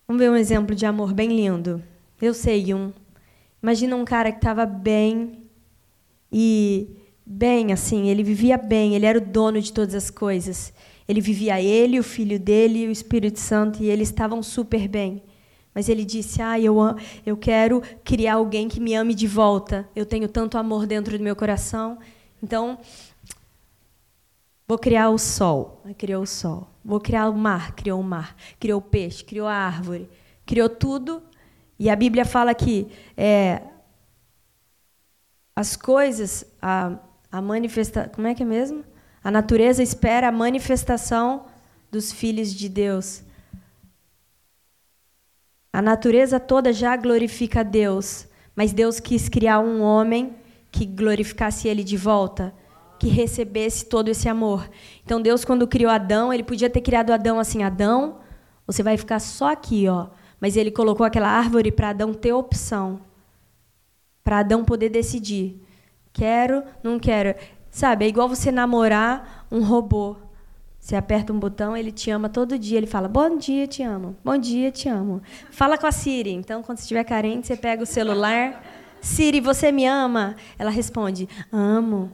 Vamos 0.06 0.22
ver 0.22 0.30
um 0.30 0.36
exemplo 0.36 0.74
de 0.74 0.86
amor 0.86 1.12
bem 1.12 1.28
lindo. 1.28 1.82
Eu 2.18 2.32
sei 2.32 2.72
um. 2.72 2.90
Imagina 3.62 3.94
um 3.94 4.06
cara 4.06 4.32
que 4.32 4.38
estava 4.38 4.64
bem 4.64 5.42
e 6.32 6.96
bem 7.26 7.74
assim, 7.74 8.08
ele 8.08 8.22
vivia 8.22 8.56
bem, 8.56 8.94
ele 8.94 9.04
era 9.04 9.18
o 9.18 9.20
dono 9.20 9.60
de 9.60 9.70
todas 9.70 9.94
as 9.94 10.08
coisas. 10.08 10.72
Ele 11.06 11.20
vivia 11.20 11.60
ele, 11.60 11.98
o 11.98 12.02
filho 12.02 12.40
dele 12.40 12.86
o 12.86 12.90
Espírito 12.90 13.38
Santo, 13.38 13.82
e 13.82 13.90
eles 13.90 14.08
estavam 14.08 14.42
super 14.42 14.88
bem. 14.88 15.22
Mas 15.78 15.88
ele 15.88 16.04
disse: 16.04 16.42
Ah, 16.42 16.58
eu, 16.58 16.76
eu 17.24 17.36
quero 17.36 17.80
criar 18.02 18.34
alguém 18.34 18.68
que 18.68 18.80
me 18.80 18.96
ame 18.96 19.14
de 19.14 19.28
volta. 19.28 19.88
Eu 19.94 20.04
tenho 20.04 20.28
tanto 20.28 20.58
amor 20.58 20.88
dentro 20.88 21.16
do 21.16 21.22
meu 21.22 21.36
coração. 21.36 22.00
Então, 22.42 22.80
vou 24.66 24.76
criar 24.76 25.10
o 25.10 25.18
sol. 25.18 25.80
Criou 25.96 26.24
o 26.24 26.26
sol. 26.26 26.68
Vou 26.84 26.98
criar 26.98 27.28
o 27.28 27.32
mar. 27.32 27.76
Criou 27.76 28.00
o 28.00 28.02
mar. 28.02 28.34
Criou 28.58 28.80
o 28.80 28.82
peixe. 28.82 29.22
Criou 29.22 29.46
a 29.46 29.54
árvore. 29.54 30.10
Criou 30.44 30.68
tudo. 30.68 31.22
E 31.78 31.88
a 31.88 31.94
Bíblia 31.94 32.24
fala 32.24 32.52
que 32.56 32.88
é, 33.16 33.62
as 35.54 35.76
coisas, 35.76 36.44
a, 36.60 36.98
a 37.30 37.40
manifestação. 37.40 38.10
Como 38.12 38.26
é 38.26 38.34
que 38.34 38.42
é 38.42 38.46
mesmo? 38.46 38.82
A 39.22 39.30
natureza 39.30 39.80
espera 39.80 40.26
a 40.26 40.32
manifestação 40.32 41.46
dos 41.88 42.10
filhos 42.10 42.52
de 42.52 42.68
Deus. 42.68 43.22
A 45.72 45.82
natureza 45.82 46.40
toda 46.40 46.72
já 46.72 46.96
glorifica 46.96 47.60
a 47.60 47.62
Deus, 47.62 48.26
mas 48.56 48.72
Deus 48.72 48.98
quis 49.00 49.28
criar 49.28 49.60
um 49.60 49.80
homem 49.80 50.34
que 50.70 50.84
glorificasse 50.84 51.68
ele 51.68 51.84
de 51.84 51.96
volta, 51.96 52.54
que 52.98 53.08
recebesse 53.08 53.86
todo 53.86 54.08
esse 54.08 54.28
amor. 54.28 54.68
Então 55.04 55.20
Deus 55.20 55.44
quando 55.44 55.66
criou 55.66 55.90
Adão, 55.90 56.32
ele 56.32 56.42
podia 56.42 56.70
ter 56.70 56.80
criado 56.80 57.12
Adão 57.12 57.38
assim, 57.38 57.62
Adão, 57.62 58.18
você 58.66 58.82
vai 58.82 58.96
ficar 58.96 59.18
só 59.20 59.52
aqui, 59.52 59.88
ó. 59.88 60.08
Mas 60.40 60.56
ele 60.56 60.70
colocou 60.70 61.04
aquela 61.04 61.28
árvore 61.28 61.72
para 61.72 61.90
Adão 61.90 62.12
ter 62.12 62.32
opção. 62.32 63.00
Para 64.22 64.40
Adão 64.40 64.64
poder 64.64 64.88
decidir. 64.88 65.60
Quero, 66.12 66.62
não 66.82 66.98
quero. 66.98 67.34
Sabe, 67.70 68.04
é 68.04 68.08
igual 68.08 68.28
você 68.28 68.50
namorar 68.50 69.46
um 69.50 69.62
robô. 69.62 70.16
Você 70.78 70.96
aperta 70.96 71.32
um 71.32 71.38
botão, 71.38 71.76
ele 71.76 71.92
te 71.92 72.10
ama 72.10 72.28
todo 72.28 72.58
dia. 72.58 72.78
Ele 72.78 72.86
fala: 72.86 73.08
Bom 73.08 73.36
dia, 73.36 73.66
te 73.66 73.82
amo. 73.82 74.16
Bom 74.24 74.36
dia, 74.36 74.70
te 74.70 74.88
amo. 74.88 75.20
Fala 75.50 75.76
com 75.76 75.86
a 75.86 75.92
Siri. 75.92 76.30
Então, 76.30 76.62
quando 76.62 76.78
você 76.78 76.82
estiver 76.82 77.04
carente, 77.04 77.46
você 77.46 77.56
pega 77.56 77.82
o 77.82 77.86
celular. 77.86 78.64
Siri, 79.00 79.40
você 79.40 79.70
me 79.70 79.86
ama? 79.86 80.36
Ela 80.58 80.70
responde: 80.70 81.28
Amo. 81.52 82.12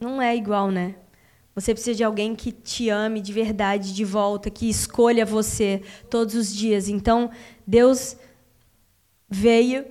Não 0.00 0.20
é 0.20 0.36
igual, 0.36 0.70
né? 0.70 0.94
Você 1.54 1.72
precisa 1.72 1.96
de 1.96 2.04
alguém 2.04 2.36
que 2.36 2.52
te 2.52 2.88
ame 2.88 3.20
de 3.20 3.32
verdade, 3.32 3.92
de 3.92 4.04
volta, 4.04 4.48
que 4.48 4.68
escolha 4.68 5.26
você 5.26 5.82
todos 6.08 6.34
os 6.34 6.54
dias. 6.54 6.88
Então, 6.88 7.30
Deus 7.66 8.16
veio 9.28 9.84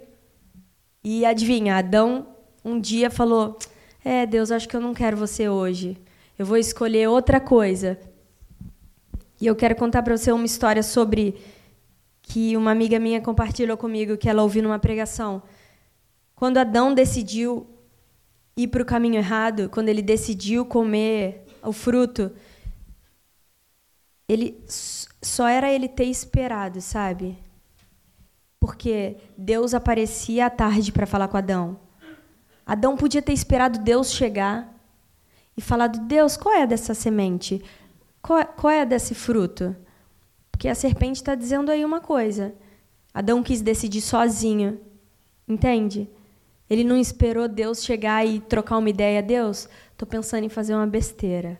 e 1.03 1.25
adivinha, 1.25 1.77
Adão 1.77 2.37
um 2.67 2.79
dia 2.79 3.09
falou: 3.09 3.57
É, 4.03 4.25
Deus, 4.25 4.51
acho 4.51 4.67
que 4.67 4.75
eu 4.75 4.81
não 4.81 4.93
quero 4.93 5.15
você 5.15 5.47
hoje. 5.47 5.97
Eu 6.37 6.45
vou 6.45 6.57
escolher 6.57 7.07
outra 7.07 7.39
coisa. 7.39 7.99
E 9.41 9.47
eu 9.47 9.55
quero 9.55 9.75
contar 9.75 10.03
para 10.03 10.15
você 10.15 10.31
uma 10.31 10.45
história 10.45 10.83
sobre 10.83 11.35
que 12.21 12.55
uma 12.55 12.71
amiga 12.71 12.99
minha 12.99 13.21
compartilhou 13.21 13.77
comigo 13.77 14.17
que 14.17 14.29
ela 14.29 14.43
ouviu 14.43 14.61
numa 14.61 14.77
pregação. 14.77 15.41
Quando 16.35 16.57
Adão 16.57 16.93
decidiu 16.93 17.67
ir 18.55 18.67
para 18.67 18.83
o 18.83 18.85
caminho 18.85 19.15
errado, 19.15 19.69
quando 19.69 19.89
ele 19.89 20.01
decidiu 20.01 20.65
comer 20.65 21.45
o 21.63 21.71
fruto, 21.71 22.31
ele 24.27 24.63
só 24.67 25.47
era 25.47 25.71
ele 25.71 25.87
ter 25.87 26.05
esperado, 26.05 26.81
sabe? 26.81 27.37
Porque 28.59 29.17
Deus 29.37 29.73
aparecia 29.73 30.45
à 30.45 30.49
tarde 30.49 30.91
para 30.91 31.07
falar 31.07 31.27
com 31.29 31.37
Adão. 31.37 31.79
Adão 32.65 32.95
podia 32.95 33.21
ter 33.21 33.33
esperado 33.33 33.79
Deus 33.79 34.11
chegar 34.11 34.76
e 35.57 35.61
falado: 35.61 35.99
Deus, 36.07 36.37
qual 36.37 36.53
é 36.55 36.67
dessa 36.67 36.93
semente? 36.93 37.61
Qual, 38.21 38.39
é, 38.39 38.45
qual 38.45 38.71
é 38.71 38.85
desse 38.85 39.15
fruto? 39.15 39.75
Porque 40.51 40.67
a 40.67 40.75
serpente 40.75 41.17
está 41.17 41.33
dizendo 41.33 41.71
aí 41.71 41.83
uma 41.83 41.99
coisa. 41.99 42.53
Adão 43.13 43.41
quis 43.41 43.61
decidir 43.61 44.01
sozinho. 44.01 44.79
Entende? 45.47 46.09
Ele 46.69 46.83
não 46.83 46.97
esperou 46.97 47.47
Deus 47.47 47.83
chegar 47.83 48.25
e 48.25 48.39
trocar 48.39 48.77
uma 48.77 48.89
ideia. 48.89 49.23
Deus, 49.23 49.69
estou 49.91 50.07
pensando 50.07 50.43
em 50.43 50.49
fazer 50.49 50.75
uma 50.75 50.85
besteira. 50.85 51.59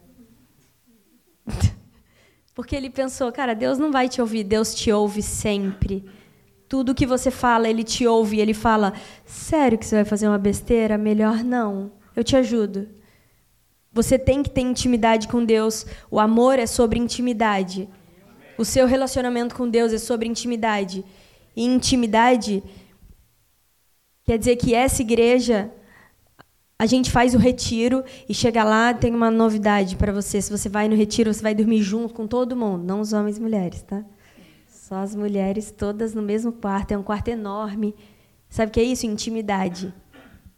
Porque 2.53 2.75
ele 2.75 2.89
pensou, 2.89 3.31
cara, 3.31 3.53
Deus 3.53 3.77
não 3.77 3.91
vai 3.91 4.09
te 4.09 4.19
ouvir, 4.19 4.43
Deus 4.43 4.75
te 4.75 4.91
ouve 4.91 5.21
sempre. 5.21 6.03
Tudo 6.67 6.93
que 6.95 7.05
você 7.05 7.31
fala, 7.31 7.69
ele 7.69 7.83
te 7.83 8.05
ouve, 8.05 8.39
ele 8.39 8.53
fala: 8.53 8.93
Sério 9.25 9.77
que 9.77 9.85
você 9.85 9.95
vai 9.95 10.05
fazer 10.05 10.27
uma 10.27 10.37
besteira? 10.37 10.97
Melhor 10.97 11.43
não. 11.43 11.91
Eu 12.15 12.23
te 12.23 12.35
ajudo. 12.35 12.89
Você 13.97 14.19
tem 14.19 14.43
que 14.43 14.51
ter 14.51 14.61
intimidade 14.61 15.27
com 15.27 15.43
Deus. 15.43 15.83
O 16.11 16.19
amor 16.19 16.59
é 16.59 16.67
sobre 16.67 16.99
intimidade. 16.99 17.89
O 18.55 18.63
seu 18.63 18.85
relacionamento 18.85 19.55
com 19.55 19.67
Deus 19.67 19.91
é 19.91 19.97
sobre 19.97 20.27
intimidade. 20.27 21.03
E 21.55 21.65
intimidade 21.65 22.63
quer 24.23 24.37
dizer 24.37 24.55
que 24.55 24.75
essa 24.75 25.01
igreja, 25.01 25.71
a 26.77 26.85
gente 26.85 27.09
faz 27.09 27.33
o 27.33 27.39
retiro 27.39 28.03
e 28.29 28.35
chega 28.35 28.63
lá, 28.63 28.93
tem 28.93 29.15
uma 29.15 29.31
novidade 29.31 29.95
para 29.95 30.13
você. 30.13 30.43
Se 30.43 30.51
você 30.51 30.69
vai 30.69 30.87
no 30.87 30.95
retiro, 30.95 31.33
você 31.33 31.41
vai 31.41 31.55
dormir 31.55 31.81
junto 31.81 32.13
com 32.13 32.27
todo 32.27 32.55
mundo, 32.55 32.83
não 32.83 33.01
os 33.01 33.13
homens 33.13 33.39
e 33.39 33.41
mulheres, 33.41 33.81
tá? 33.81 34.05
Só 34.67 34.97
as 34.97 35.15
mulheres 35.15 35.71
todas 35.71 36.13
no 36.13 36.21
mesmo 36.21 36.51
quarto, 36.51 36.91
é 36.91 36.97
um 36.97 37.01
quarto 37.01 37.29
enorme. 37.29 37.95
Sabe 38.47 38.69
o 38.69 38.73
que 38.73 38.79
é 38.79 38.83
isso? 38.83 39.07
Intimidade. 39.07 39.91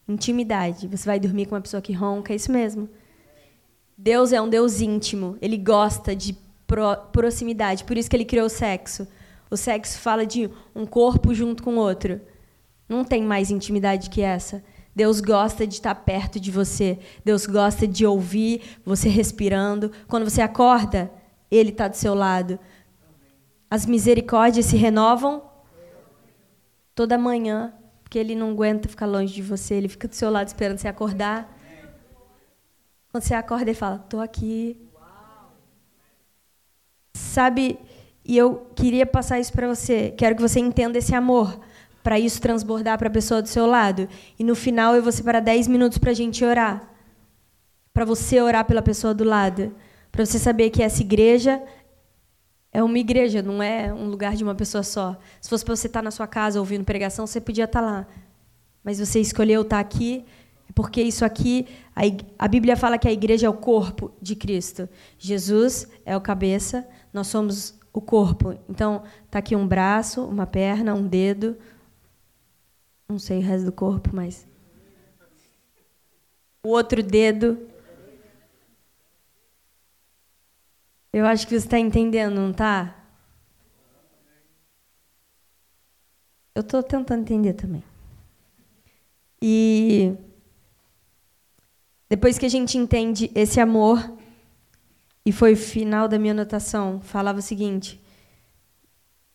Intimidade. 0.10 0.89
Você 0.89 1.05
vai 1.05 1.22
dormir 1.22 1.46
com 1.46 1.55
uma 1.55 1.62
pessoa 1.62 1.81
que 1.81 1.93
ronca, 1.93 2.34
é 2.34 2.36
isso 2.36 2.51
mesmo. 2.51 2.89
Deus 4.01 4.31
é 4.31 4.41
um 4.41 4.47
Deus 4.47 4.79
íntimo. 4.79 5.37
Ele 5.41 5.57
gosta 5.57 6.15
de 6.15 6.33
pro 6.65 6.95
proximidade. 7.11 7.83
Por 7.83 7.97
isso 7.97 8.09
que 8.09 8.15
ele 8.15 8.23
criou 8.23 8.45
o 8.45 8.49
sexo. 8.49 9.05
O 9.51 9.57
sexo 9.57 9.99
fala 9.99 10.25
de 10.25 10.49
um 10.73 10.85
corpo 10.85 11.33
junto 11.33 11.61
com 11.61 11.75
o 11.75 11.79
outro. 11.79 12.21
Não 12.87 13.03
tem 13.03 13.21
mais 13.23 13.51
intimidade 13.51 14.09
que 14.09 14.21
essa. 14.21 14.63
Deus 14.95 15.19
gosta 15.19 15.67
de 15.67 15.73
estar 15.73 15.93
perto 15.95 16.39
de 16.39 16.49
você. 16.49 16.97
Deus 17.25 17.45
gosta 17.45 17.85
de 17.85 18.05
ouvir 18.05 18.61
você 18.85 19.09
respirando. 19.09 19.91
Quando 20.07 20.23
você 20.29 20.41
acorda, 20.41 21.11
Ele 21.51 21.71
está 21.71 21.89
do 21.89 21.97
seu 21.97 22.15
lado. 22.15 22.57
As 23.69 23.85
misericórdias 23.85 24.67
se 24.67 24.77
renovam 24.77 25.43
toda 26.95 27.17
manhã, 27.17 27.73
porque 28.01 28.17
Ele 28.17 28.33
não 28.33 28.51
aguenta 28.51 28.87
ficar 28.87 29.07
longe 29.07 29.33
de 29.33 29.41
você. 29.41 29.73
Ele 29.73 29.89
fica 29.89 30.07
do 30.07 30.15
seu 30.15 30.29
lado 30.29 30.47
esperando 30.47 30.77
você 30.77 30.87
acordar. 30.87 31.58
Quando 33.11 33.23
você 33.23 33.33
acorda, 33.33 33.65
ele 33.65 33.73
fala: 33.73 34.01
Estou 34.03 34.21
aqui. 34.21 34.77
Sabe, 37.15 37.79
e 38.23 38.37
eu 38.37 38.67
queria 38.75 39.05
passar 39.05 39.39
isso 39.39 39.51
para 39.51 39.67
você. 39.67 40.13
Quero 40.17 40.35
que 40.35 40.41
você 40.41 40.59
entenda 40.59 40.97
esse 40.97 41.15
amor, 41.15 41.59
para 42.03 42.19
isso 42.19 42.41
transbordar 42.41 42.97
para 42.97 43.07
a 43.07 43.11
pessoa 43.11 43.41
do 43.41 43.47
seu 43.47 43.65
lado. 43.65 44.07
E 44.37 44.43
no 44.43 44.55
final 44.55 44.95
eu 44.95 45.01
vou 45.01 45.11
separar 45.11 45.39
10 45.39 45.67
minutos 45.67 45.97
para 45.97 46.11
a 46.11 46.13
gente 46.13 46.43
orar. 46.45 46.87
Para 47.93 48.05
você 48.05 48.39
orar 48.41 48.65
pela 48.65 48.81
pessoa 48.81 49.13
do 49.13 49.23
lado. 49.23 49.75
Para 50.11 50.25
você 50.25 50.37
saber 50.37 50.69
que 50.69 50.81
essa 50.81 51.01
igreja 51.01 51.61
é 52.71 52.83
uma 52.83 52.99
igreja, 52.99 53.41
não 53.41 53.63
é 53.63 53.91
um 53.91 54.07
lugar 54.07 54.35
de 54.35 54.43
uma 54.43 54.53
pessoa 54.53 54.83
só. 54.83 55.17
Se 55.41 55.49
fosse 55.49 55.65
para 55.65 55.75
você 55.75 55.87
estar 55.87 56.01
na 56.03 56.11
sua 56.11 56.27
casa 56.27 56.59
ouvindo 56.59 56.83
pregação, 56.83 57.25
você 57.25 57.41
podia 57.41 57.65
estar 57.65 57.81
lá. 57.81 58.05
Mas 58.83 58.99
você 58.99 59.19
escolheu 59.19 59.61
estar 59.61 59.79
aqui 59.79 60.23
porque 60.73 61.01
isso 61.01 61.25
aqui, 61.25 61.67
a, 62.38 62.47
Bíblia 62.47 62.77
fala 62.77 62.97
que 62.97 63.07
a 63.07 63.11
igreja 63.11 63.47
é 63.47 63.49
o 63.49 63.53
corpo 63.53 64.11
de 64.21 64.35
Cristo. 64.35 64.88
Jesus 65.17 65.88
é 66.05 66.15
o 66.15 66.21
cabeça, 66.21 66.88
nós 67.11 67.27
somos 67.27 67.77
o 67.91 67.99
corpo. 67.99 68.57
Então, 68.69 69.03
está 69.25 69.39
aqui 69.39 69.55
um 69.55 69.67
braço, 69.67 70.23
uma 70.25 70.45
perna, 70.45 70.93
um 70.93 71.07
dedo. 71.07 71.57
Não 73.07 73.17
sei 73.17 73.39
o 73.39 73.41
resto 73.41 73.65
do 73.65 73.71
corpo, 73.71 74.11
mas. 74.13 74.47
O 76.63 76.69
outro 76.69 77.01
dedo. 77.01 77.67
Eu 81.11 81.25
acho 81.25 81.47
que 81.47 81.59
você 81.59 81.65
está 81.65 81.79
entendendo, 81.79 82.35
não 82.35 82.51
está? 82.51 82.95
Eu 86.53 86.61
estou 86.61 86.83
tentando 86.83 87.21
entender 87.21 87.53
também. 87.53 87.83
E 89.41 90.15
depois 92.09 92.37
que 92.37 92.45
a 92.45 92.49
gente 92.49 92.77
entende 92.77 93.31
esse 93.35 93.59
amor, 93.59 94.17
e 95.25 95.31
foi 95.31 95.53
o 95.53 95.57
final 95.57 96.07
da 96.07 96.17
minha 96.17 96.33
anotação, 96.33 96.99
falava 96.99 97.39
o 97.39 97.41
seguinte: 97.41 98.01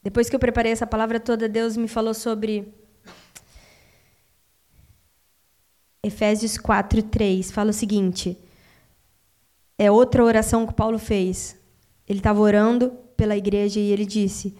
depois 0.02 0.28
que 0.28 0.34
eu 0.34 0.40
preparei 0.40 0.72
essa 0.72 0.86
palavra 0.86 1.20
toda, 1.20 1.48
Deus 1.48 1.76
me 1.76 1.86
falou 1.86 2.12
sobre 2.12 2.74
Efésios 6.02 6.58
4, 6.58 7.02
3. 7.04 7.52
Fala 7.52 7.70
o 7.70 7.72
seguinte: 7.72 8.36
é 9.78 9.90
outra 9.90 10.24
oração 10.24 10.66
que 10.66 10.74
Paulo 10.74 10.98
fez. 10.98 11.56
Ele 12.08 12.18
estava 12.18 12.40
orando 12.40 12.90
pela 13.16 13.36
igreja 13.36 13.78
e 13.78 13.92
ele 13.92 14.04
disse: 14.04 14.56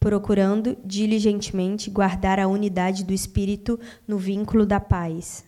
procurando 0.00 0.78
diligentemente 0.82 1.90
guardar 1.90 2.40
a 2.40 2.48
unidade 2.48 3.04
do 3.04 3.12
espírito 3.12 3.78
no 4.08 4.16
vínculo 4.16 4.64
da 4.64 4.80
paz. 4.80 5.44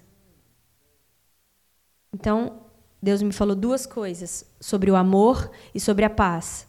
Então, 2.15 2.61
Deus 3.03 3.23
me 3.23 3.33
falou 3.33 3.57
duas 3.57 3.87
coisas 3.87 4.45
sobre 4.61 4.91
o 4.91 4.97
amor 4.97 5.51
e 5.75 5.81
sobre 5.81 6.05
a 6.05 6.11
paz. 6.11 6.69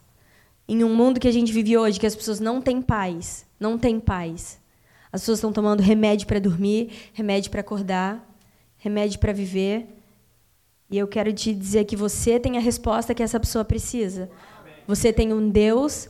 Em 0.66 0.82
um 0.82 0.94
mundo 0.94 1.20
que 1.20 1.28
a 1.28 1.32
gente 1.32 1.52
vive 1.52 1.76
hoje, 1.76 2.00
que 2.00 2.06
as 2.06 2.16
pessoas 2.16 2.40
não 2.40 2.62
têm 2.62 2.80
paz, 2.80 3.46
não 3.60 3.78
têm 3.78 4.00
paz. 4.00 4.58
As 5.12 5.20
pessoas 5.20 5.38
estão 5.38 5.52
tomando 5.52 5.80
remédio 5.80 6.26
para 6.26 6.40
dormir, 6.40 7.10
remédio 7.12 7.50
para 7.50 7.60
acordar, 7.60 8.26
remédio 8.78 9.20
para 9.20 9.32
viver. 9.32 9.86
E 10.90 10.98
eu 10.98 11.06
quero 11.06 11.32
te 11.32 11.54
dizer 11.54 11.84
que 11.84 11.94
você 11.94 12.40
tem 12.40 12.56
a 12.56 12.60
resposta 12.60 13.14
que 13.14 13.22
essa 13.22 13.38
pessoa 13.38 13.64
precisa. 13.64 14.30
Você 14.86 15.12
tem 15.12 15.32
um 15.32 15.48
Deus 15.48 16.08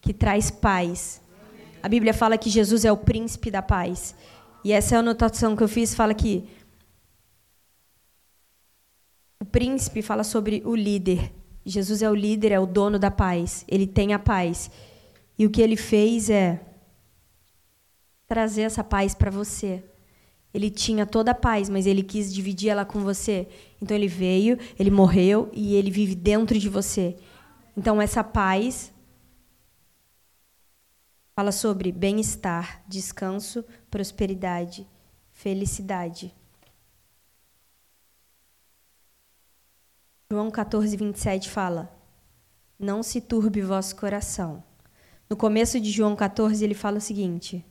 que 0.00 0.14
traz 0.14 0.50
paz. 0.50 1.20
A 1.82 1.88
Bíblia 1.88 2.14
fala 2.14 2.38
que 2.38 2.50
Jesus 2.50 2.84
é 2.84 2.90
o 2.90 2.96
príncipe 2.96 3.50
da 3.50 3.60
paz. 3.60 4.14
E 4.64 4.72
essa 4.72 4.94
é 4.94 4.96
a 4.96 5.00
anotação 5.00 5.54
que 5.54 5.62
eu 5.62 5.68
fiz, 5.68 5.94
fala 5.94 6.14
que 6.14 6.48
o 9.40 9.44
príncipe 9.44 10.02
fala 10.02 10.24
sobre 10.24 10.62
o 10.64 10.74
líder. 10.74 11.32
Jesus 11.64 12.02
é 12.02 12.10
o 12.10 12.14
líder, 12.14 12.52
é 12.52 12.60
o 12.60 12.66
dono 12.66 12.98
da 12.98 13.10
paz. 13.10 13.64
Ele 13.68 13.86
tem 13.86 14.14
a 14.14 14.18
paz. 14.18 14.70
E 15.38 15.44
o 15.44 15.50
que 15.50 15.60
ele 15.60 15.76
fez 15.76 16.30
é 16.30 16.60
trazer 18.26 18.62
essa 18.62 18.82
paz 18.82 19.14
para 19.14 19.30
você. 19.30 19.84
Ele 20.54 20.70
tinha 20.70 21.04
toda 21.04 21.32
a 21.32 21.34
paz, 21.34 21.68
mas 21.68 21.86
ele 21.86 22.02
quis 22.02 22.32
dividir 22.32 22.70
ela 22.70 22.84
com 22.84 23.00
você. 23.00 23.46
Então 23.80 23.94
ele 23.94 24.08
veio, 24.08 24.58
ele 24.78 24.90
morreu 24.90 25.50
e 25.52 25.74
ele 25.74 25.90
vive 25.90 26.14
dentro 26.14 26.58
de 26.58 26.68
você. 26.68 27.16
Então 27.76 28.00
essa 28.00 28.24
paz 28.24 28.92
fala 31.34 31.52
sobre 31.52 31.92
bem-estar, 31.92 32.82
descanso, 32.88 33.62
prosperidade, 33.90 34.86
felicidade. 35.30 36.34
João 40.28 40.50
14, 40.50 40.96
27 40.96 41.48
fala: 41.48 41.88
Não 42.76 43.00
se 43.00 43.20
turbe 43.20 43.62
vosso 43.62 43.94
coração. 43.94 44.62
No 45.30 45.36
começo 45.36 45.80
de 45.80 45.90
João 45.90 46.16
14, 46.16 46.64
ele 46.64 46.74
fala 46.74 46.98
o 46.98 47.00
seguinte: 47.00 47.64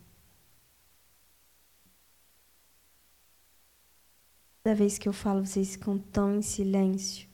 Toda 4.63 4.73
vez 4.73 4.97
que 4.97 5.09
eu 5.09 5.11
falo, 5.11 5.45
vocês 5.45 5.73
ficam 5.73 5.97
tão 5.99 6.37
em 6.37 6.41
silêncio. 6.41 7.27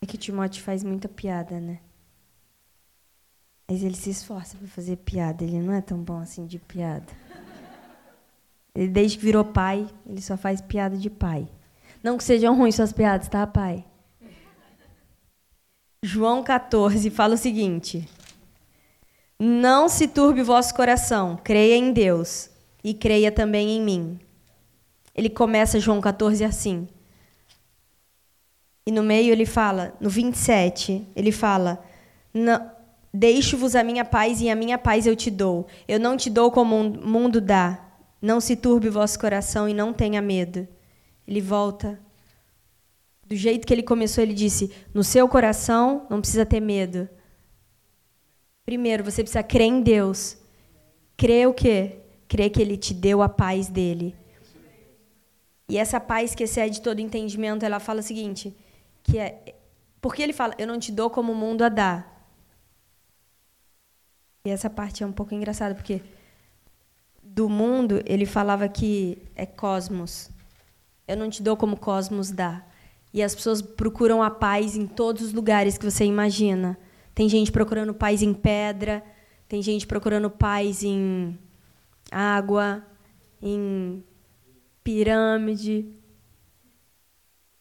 É 0.00 0.06
que 0.06 0.16
Timóteo 0.16 0.62
faz 0.62 0.82
muita 0.82 1.10
piada, 1.10 1.60
né? 1.60 1.80
Mas 3.68 3.82
ele 3.82 3.94
se 3.94 4.08
esforça 4.08 4.56
para 4.56 4.68
fazer 4.68 4.96
piada. 4.96 5.44
Ele 5.44 5.60
não 5.60 5.74
é 5.74 5.82
tão 5.82 6.02
bom 6.02 6.18
assim 6.18 6.46
de 6.46 6.58
piada. 6.58 7.12
Ele, 8.74 8.88
desde 8.88 9.18
que 9.18 9.24
virou 9.24 9.44
pai, 9.44 9.86
ele 10.06 10.22
só 10.22 10.36
faz 10.36 10.62
piada 10.62 10.96
de 10.96 11.10
pai. 11.10 11.48
Não 12.02 12.16
que 12.16 12.24
sejam 12.24 12.56
ruins 12.56 12.74
suas 12.74 12.92
piadas, 12.92 13.28
tá, 13.28 13.46
pai? 13.46 13.84
João 16.02 16.42
14 16.42 17.10
fala 17.10 17.34
o 17.34 17.38
seguinte: 17.38 18.08
Não 19.38 19.88
se 19.88 20.06
turbe 20.06 20.42
vosso 20.42 20.74
coração, 20.74 21.38
creia 21.42 21.76
em 21.76 21.92
Deus 21.92 22.48
e 22.84 22.94
creia 22.94 23.32
também 23.32 23.70
em 23.70 23.82
mim. 23.82 24.20
Ele 25.14 25.28
começa 25.28 25.80
João 25.80 26.00
14 26.00 26.44
assim. 26.44 26.86
E 28.86 28.92
no 28.92 29.02
meio 29.02 29.32
ele 29.32 29.44
fala, 29.44 29.94
no 30.00 30.08
27, 30.08 31.04
ele 31.16 31.32
fala: 31.32 31.84
Deixo-vos 33.12 33.74
a 33.74 33.82
minha 33.82 34.04
paz 34.04 34.40
e 34.40 34.48
a 34.48 34.54
minha 34.54 34.78
paz 34.78 35.06
eu 35.06 35.16
te 35.16 35.30
dou. 35.30 35.66
Eu 35.88 35.98
não 35.98 36.16
te 36.16 36.30
dou 36.30 36.50
como 36.50 36.76
o 36.76 37.08
mundo 37.08 37.40
dá. 37.40 37.80
Não 38.20 38.40
se 38.40 38.54
turbe 38.54 38.88
o 38.88 38.92
vosso 38.92 39.18
coração 39.18 39.68
e 39.68 39.74
não 39.74 39.92
tenha 39.92 40.22
medo. 40.22 40.68
Ele 41.26 41.40
volta. 41.40 42.00
Do 43.26 43.34
jeito 43.34 43.66
que 43.66 43.74
ele 43.74 43.82
começou, 43.82 44.22
ele 44.22 44.34
disse: 44.34 44.72
No 44.94 45.02
seu 45.02 45.28
coração 45.28 46.06
não 46.08 46.20
precisa 46.20 46.46
ter 46.46 46.60
medo. 46.60 47.08
Primeiro, 48.64 49.04
você 49.04 49.22
precisa 49.22 49.42
crer 49.42 49.66
em 49.66 49.82
Deus. 49.82 50.36
Crer 51.16 51.48
o 51.48 51.54
quê? 51.54 52.00
Crer 52.28 52.50
que 52.50 52.60
ele 52.60 52.76
te 52.76 52.92
deu 52.92 53.22
a 53.22 53.28
paz 53.28 53.68
dele. 53.68 54.14
E 55.68 55.78
essa 55.78 55.98
paz 55.98 56.34
que 56.34 56.44
excede 56.44 56.80
todo 56.80 57.00
entendimento, 57.00 57.64
ela 57.64 57.80
fala 57.80 58.00
o 58.00 58.02
seguinte, 58.02 58.56
que 59.02 59.18
é 59.18 59.54
porque 60.00 60.22
ele 60.22 60.32
fala: 60.32 60.54
"Eu 60.58 60.66
não 60.66 60.78
te 60.78 60.92
dou 60.92 61.10
como 61.10 61.32
o 61.32 61.34
mundo 61.34 61.62
a 61.62 61.68
dá". 61.68 62.06
E 64.44 64.50
essa 64.50 64.70
parte 64.70 65.02
é 65.02 65.06
um 65.06 65.12
pouco 65.12 65.34
engraçada, 65.34 65.74
porque 65.74 66.00
do 67.20 67.48
mundo 67.48 68.00
ele 68.06 68.24
falava 68.24 68.68
que 68.68 69.18
é 69.34 69.44
cosmos. 69.44 70.30
Eu 71.06 71.16
não 71.16 71.30
te 71.30 71.42
dou 71.42 71.56
como 71.56 71.76
cosmos 71.76 72.30
dá. 72.30 72.64
E 73.12 73.22
as 73.22 73.34
pessoas 73.34 73.62
procuram 73.62 74.22
a 74.22 74.30
paz 74.30 74.76
em 74.76 74.86
todos 74.86 75.22
os 75.22 75.32
lugares 75.32 75.78
que 75.78 75.90
você 75.90 76.04
imagina. 76.04 76.78
Tem 77.14 77.28
gente 77.28 77.50
procurando 77.50 77.94
paz 77.94 78.22
em 78.22 78.34
pedra, 78.34 79.02
tem 79.48 79.62
gente 79.62 79.86
procurando 79.86 80.28
paz 80.30 80.82
em 80.82 81.38
água, 82.10 82.84
em 83.40 84.04
pirâmide. 84.84 85.86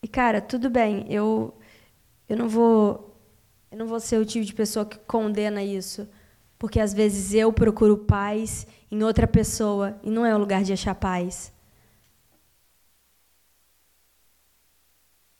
E 0.03 0.07
cara, 0.07 0.41
tudo 0.41 0.69
bem, 0.69 1.05
eu 1.09 1.57
eu 2.29 2.37
não 2.37 2.49
vou 2.49 3.17
eu 3.71 3.77
não 3.77 3.87
vou 3.87 3.99
ser 3.99 4.17
o 4.19 4.25
tipo 4.25 4.45
de 4.45 4.53
pessoa 4.53 4.85
que 4.85 4.97
condena 4.99 5.63
isso, 5.63 6.07
Porque 6.59 6.79
às 6.79 6.93
vezes 6.93 7.33
eu 7.33 7.53
procuro 7.53 7.97
paz 7.99 8.67
em 8.91 9.03
outra 9.03 9.27
pessoa 9.27 9.99
e 10.03 10.09
não 10.11 10.25
é 10.25 10.35
o 10.35 10.39
lugar 10.39 10.63
de 10.63 10.73
achar 10.73 10.95
paz. 10.95 11.54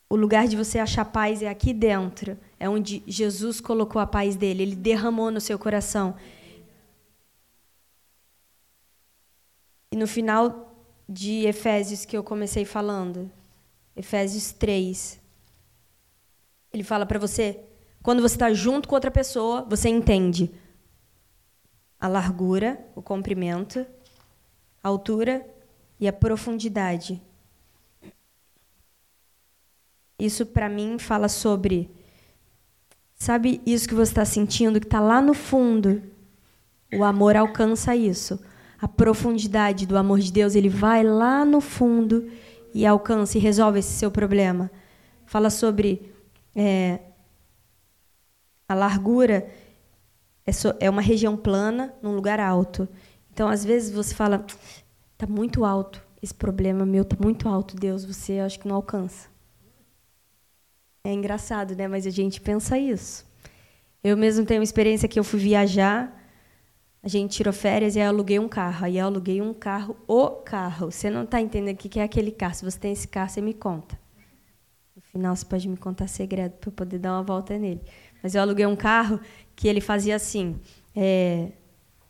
O 0.09 0.15
lugar 0.15 0.47
de 0.47 0.55
você 0.55 0.79
achar 0.79 1.05
paz 1.05 1.41
é 1.41 1.47
aqui 1.47 1.73
dentro. 1.73 2.37
É 2.59 2.69
onde 2.69 3.03
Jesus 3.07 3.59
colocou 3.59 4.01
a 4.01 4.07
paz 4.07 4.35
dele. 4.35 4.63
Ele 4.63 4.75
derramou 4.75 5.31
no 5.31 5.41
seu 5.41 5.57
coração. 5.57 6.15
E 9.91 9.95
no 9.95 10.07
final 10.07 10.75
de 11.07 11.45
Efésios 11.45 12.05
que 12.05 12.17
eu 12.17 12.23
comecei 12.23 12.65
falando, 12.65 13.31
Efésios 13.95 14.51
3, 14.51 15.19
ele 16.73 16.83
fala 16.83 17.05
para 17.05 17.17
você, 17.17 17.59
quando 18.03 18.21
você 18.21 18.35
está 18.35 18.53
junto 18.53 18.87
com 18.87 18.95
outra 18.95 19.09
pessoa, 19.09 19.63
você 19.63 19.87
entende 19.87 20.51
a 21.99 22.07
largura, 22.07 22.85
o 22.95 23.01
comprimento, 23.01 23.85
a 24.83 24.87
altura 24.89 25.47
e 25.99 26.07
a 26.07 26.13
profundidade. 26.13 27.21
Isso 30.17 30.45
para 30.45 30.69
mim 30.69 30.97
fala 30.97 31.27
sobre, 31.27 31.89
sabe 33.15 33.61
isso 33.65 33.87
que 33.87 33.93
você 33.93 34.11
está 34.11 34.25
sentindo 34.25 34.79
que 34.79 34.87
está 34.87 34.99
lá 34.99 35.21
no 35.21 35.33
fundo. 35.33 36.01
O 36.93 37.03
amor 37.03 37.35
alcança 37.35 37.95
isso. 37.95 38.39
A 38.79 38.87
profundidade 38.87 39.85
do 39.85 39.97
amor 39.97 40.19
de 40.19 40.31
Deus, 40.31 40.55
ele 40.55 40.69
vai 40.69 41.03
lá 41.03 41.43
no 41.43 41.59
fundo 41.59 42.29
e 42.73 42.85
alcança 42.85 43.37
e 43.37 43.41
resolve 43.41 43.79
esse 43.79 43.93
seu 43.93 44.11
problema. 44.11 44.71
Fala 45.25 45.49
sobre 45.49 46.13
é, 46.55 46.99
a 48.67 48.73
largura 48.73 49.49
é, 50.45 50.51
so, 50.51 50.73
é 50.79 50.89
uma 50.89 51.01
região 51.01 51.35
plana 51.35 51.93
num 52.01 52.15
lugar 52.15 52.39
alto. 52.39 52.87
Então, 53.33 53.49
às 53.49 53.65
vezes 53.65 53.91
você 53.91 54.13
fala, 54.13 54.45
está 55.13 55.27
muito 55.27 55.65
alto 55.65 56.05
esse 56.21 56.33
problema 56.33 56.85
meu, 56.85 57.03
está 57.03 57.15
muito 57.21 57.47
alto, 57.47 57.75
Deus, 57.75 58.03
você 58.03 58.39
acho 58.39 58.59
que 58.59 58.67
não 58.67 58.75
alcança. 58.75 59.27
É 61.05 61.13
engraçado, 61.13 61.75
né? 61.75 61.87
Mas 61.87 62.07
a 62.07 62.09
gente 62.09 62.41
pensa 62.41 62.79
isso. 62.79 63.23
Eu 64.03 64.17
mesmo 64.17 64.43
tenho 64.43 64.59
uma 64.59 64.63
experiência 64.63 65.07
que 65.07 65.19
eu 65.19 65.23
fui 65.23 65.39
viajar, 65.39 66.11
a 67.03 67.07
gente 67.07 67.37
tirou 67.37 67.53
férias 67.53 67.95
e 67.95 67.99
eu 67.99 68.07
aluguei 68.07 68.39
um 68.39 68.49
carro. 68.49 68.85
Aí 68.85 68.97
eu 68.97 69.05
aluguei 69.05 69.39
um 69.39 69.53
carro, 69.53 69.95
o 70.07 70.27
carro. 70.27 70.91
Você 70.91 71.07
não 71.11 71.23
está 71.23 71.39
entendendo 71.39 71.75
o 71.75 71.77
que 71.77 71.99
é 71.99 72.03
aquele 72.03 72.31
carro. 72.31 72.55
Se 72.55 72.65
você 72.65 72.79
tem 72.79 72.91
esse 72.91 73.07
carro, 73.07 73.29
você 73.29 73.39
me 73.39 73.53
conta. 73.53 73.99
No 74.95 75.01
final, 75.03 75.35
você 75.35 75.45
pode 75.45 75.69
me 75.69 75.77
contar 75.77 76.07
segredo 76.07 76.53
para 76.53 76.69
eu 76.69 76.73
poder 76.73 76.97
dar 76.97 77.13
uma 77.13 77.21
volta 77.21 77.55
nele. 77.55 77.81
Mas 78.23 78.33
eu 78.33 78.41
aluguei 78.41 78.65
um 78.65 78.75
carro 78.75 79.19
que 79.55 79.67
ele 79.67 79.81
fazia 79.81 80.15
assim. 80.15 80.59
É, 80.95 81.51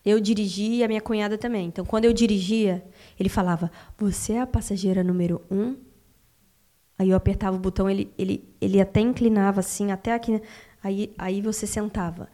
eu 0.05 0.21
dirigia 0.21 0.75
e 0.77 0.83
a 0.85 0.87
minha 0.87 1.01
cunhada 1.01 1.37
também. 1.37 1.67
Então, 1.67 1.83
quando 1.83 2.05
eu 2.05 2.13
dirigia, 2.13 2.81
ele 3.19 3.27
falava: 3.27 3.69
Você 3.97 4.33
é 4.33 4.39
a 4.39 4.47
passageira 4.47 5.03
número 5.03 5.41
um 5.51 5.75
Aí 6.97 7.09
eu 7.09 7.17
apertava 7.17 7.55
o 7.55 7.59
botão, 7.59 7.89
ele, 7.89 8.11
ele, 8.17 8.47
ele 8.61 8.79
até 8.79 9.01
inclinava 9.01 9.59
assim, 9.59 9.91
até 9.91 10.13
aqui. 10.13 10.41
Aí, 10.81 11.13
aí 11.17 11.41
você 11.41 11.67
sentava. 11.67 12.29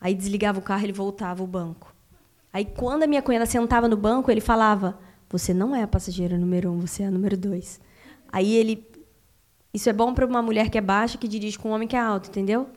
Aí 0.00 0.14
desligava 0.14 0.58
o 0.58 0.62
carro, 0.62 0.84
ele 0.84 0.92
voltava 0.92 1.42
o 1.42 1.46
banco. 1.46 1.94
Aí 2.52 2.64
quando 2.64 3.02
a 3.02 3.06
minha 3.06 3.22
cunhada 3.22 3.46
sentava 3.46 3.88
no 3.88 3.96
banco, 3.96 4.30
ele 4.30 4.40
falava: 4.40 4.98
Você 5.30 5.54
não 5.54 5.74
é 5.74 5.82
a 5.82 5.88
passageira 5.88 6.36
número 6.38 6.70
um, 6.70 6.80
você 6.80 7.02
é 7.02 7.06
a 7.06 7.10
número 7.10 7.36
dois. 7.36 7.80
Aí 8.30 8.54
ele. 8.54 8.86
Isso 9.72 9.88
é 9.88 9.92
bom 9.92 10.14
para 10.14 10.24
uma 10.24 10.40
mulher 10.40 10.70
que 10.70 10.78
é 10.78 10.80
baixa 10.80 11.18
que 11.18 11.26
dirige 11.26 11.58
com 11.58 11.70
um 11.70 11.72
homem 11.72 11.88
que 11.88 11.96
é 11.96 11.98
alto, 11.98 12.28
entendeu? 12.28 12.68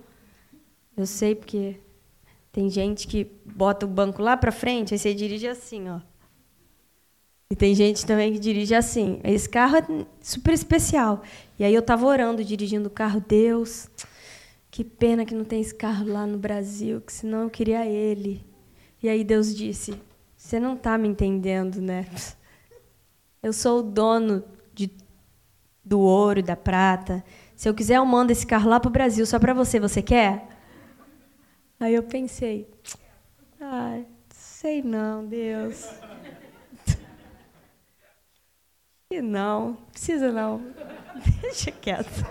Eu 0.96 1.06
sei 1.06 1.36
porque 1.36 1.80
tem 2.52 2.72
gente 2.72 3.08
que 3.08 3.32
bota 3.46 3.86
o 3.86 3.90
banco 3.90 4.20
lá 4.20 4.36
para 4.36 4.52
frente, 4.52 4.96
aí 4.96 4.98
você 4.98 5.14
dirige 5.14 5.48
assim, 5.48 5.88
ó. 5.90 6.00
E 7.50 7.56
tem 7.56 7.74
gente 7.74 8.06
também 8.06 8.34
que 8.34 8.40
dirige 8.40 8.76
assim. 8.76 9.22
Esse 9.24 9.48
carro 9.48 9.78
é 9.78 10.06
super 10.22 10.54
especial. 10.54 11.24
E 11.58 11.64
aí 11.64 11.74
eu 11.74 11.80
estava 11.80 12.06
orando, 12.06 12.44
dirigindo 12.44 12.88
o 12.88 12.92
carro. 12.92 13.22
Deus, 13.22 13.90
que 14.70 14.84
pena 14.84 15.26
que 15.26 15.34
não 15.34 15.46
tem 15.46 15.62
esse 15.62 15.74
carro 15.74 16.06
lá 16.06 16.26
no 16.26 16.38
Brasil, 16.38 17.00
que 17.00 17.14
senão 17.14 17.44
eu 17.44 17.50
queria 17.50 17.86
ele. 17.86 18.46
E 19.02 19.08
aí 19.08 19.24
Deus 19.24 19.56
disse: 19.56 19.98
Você 20.36 20.60
não 20.60 20.74
está 20.74 20.98
me 20.98 21.08
entendendo, 21.08 21.80
né? 21.82 22.06
Eu 23.42 23.54
sou 23.54 23.80
o 23.80 23.84
dono 23.84 24.44
de, 24.74 24.92
do 25.86 26.00
ouro 26.02 26.44
da 26.44 26.56
prata. 26.56 27.24
Se 27.56 27.70
eu 27.70 27.74
quiser, 27.74 27.96
eu 27.96 28.06
mando 28.06 28.32
esse 28.34 28.46
carro 28.46 28.70
lá 28.70 28.78
para 28.80 28.90
o 28.90 28.92
Brasil 28.92 29.26
só 29.26 29.40
para 29.40 29.54
você. 29.54 29.80
Você 29.80 30.02
quer? 30.02 30.50
Aí 31.80 31.96
eu 31.96 32.04
pensei: 32.04 32.70
Ah, 33.62 34.02
sei 34.30 34.82
não, 34.82 35.26
Deus. 35.26 35.88
E 39.18 39.22
não, 39.22 39.76
precisa 39.92 40.32
não. 40.32 40.62
Deixa 41.42 41.72
quieto. 41.72 42.24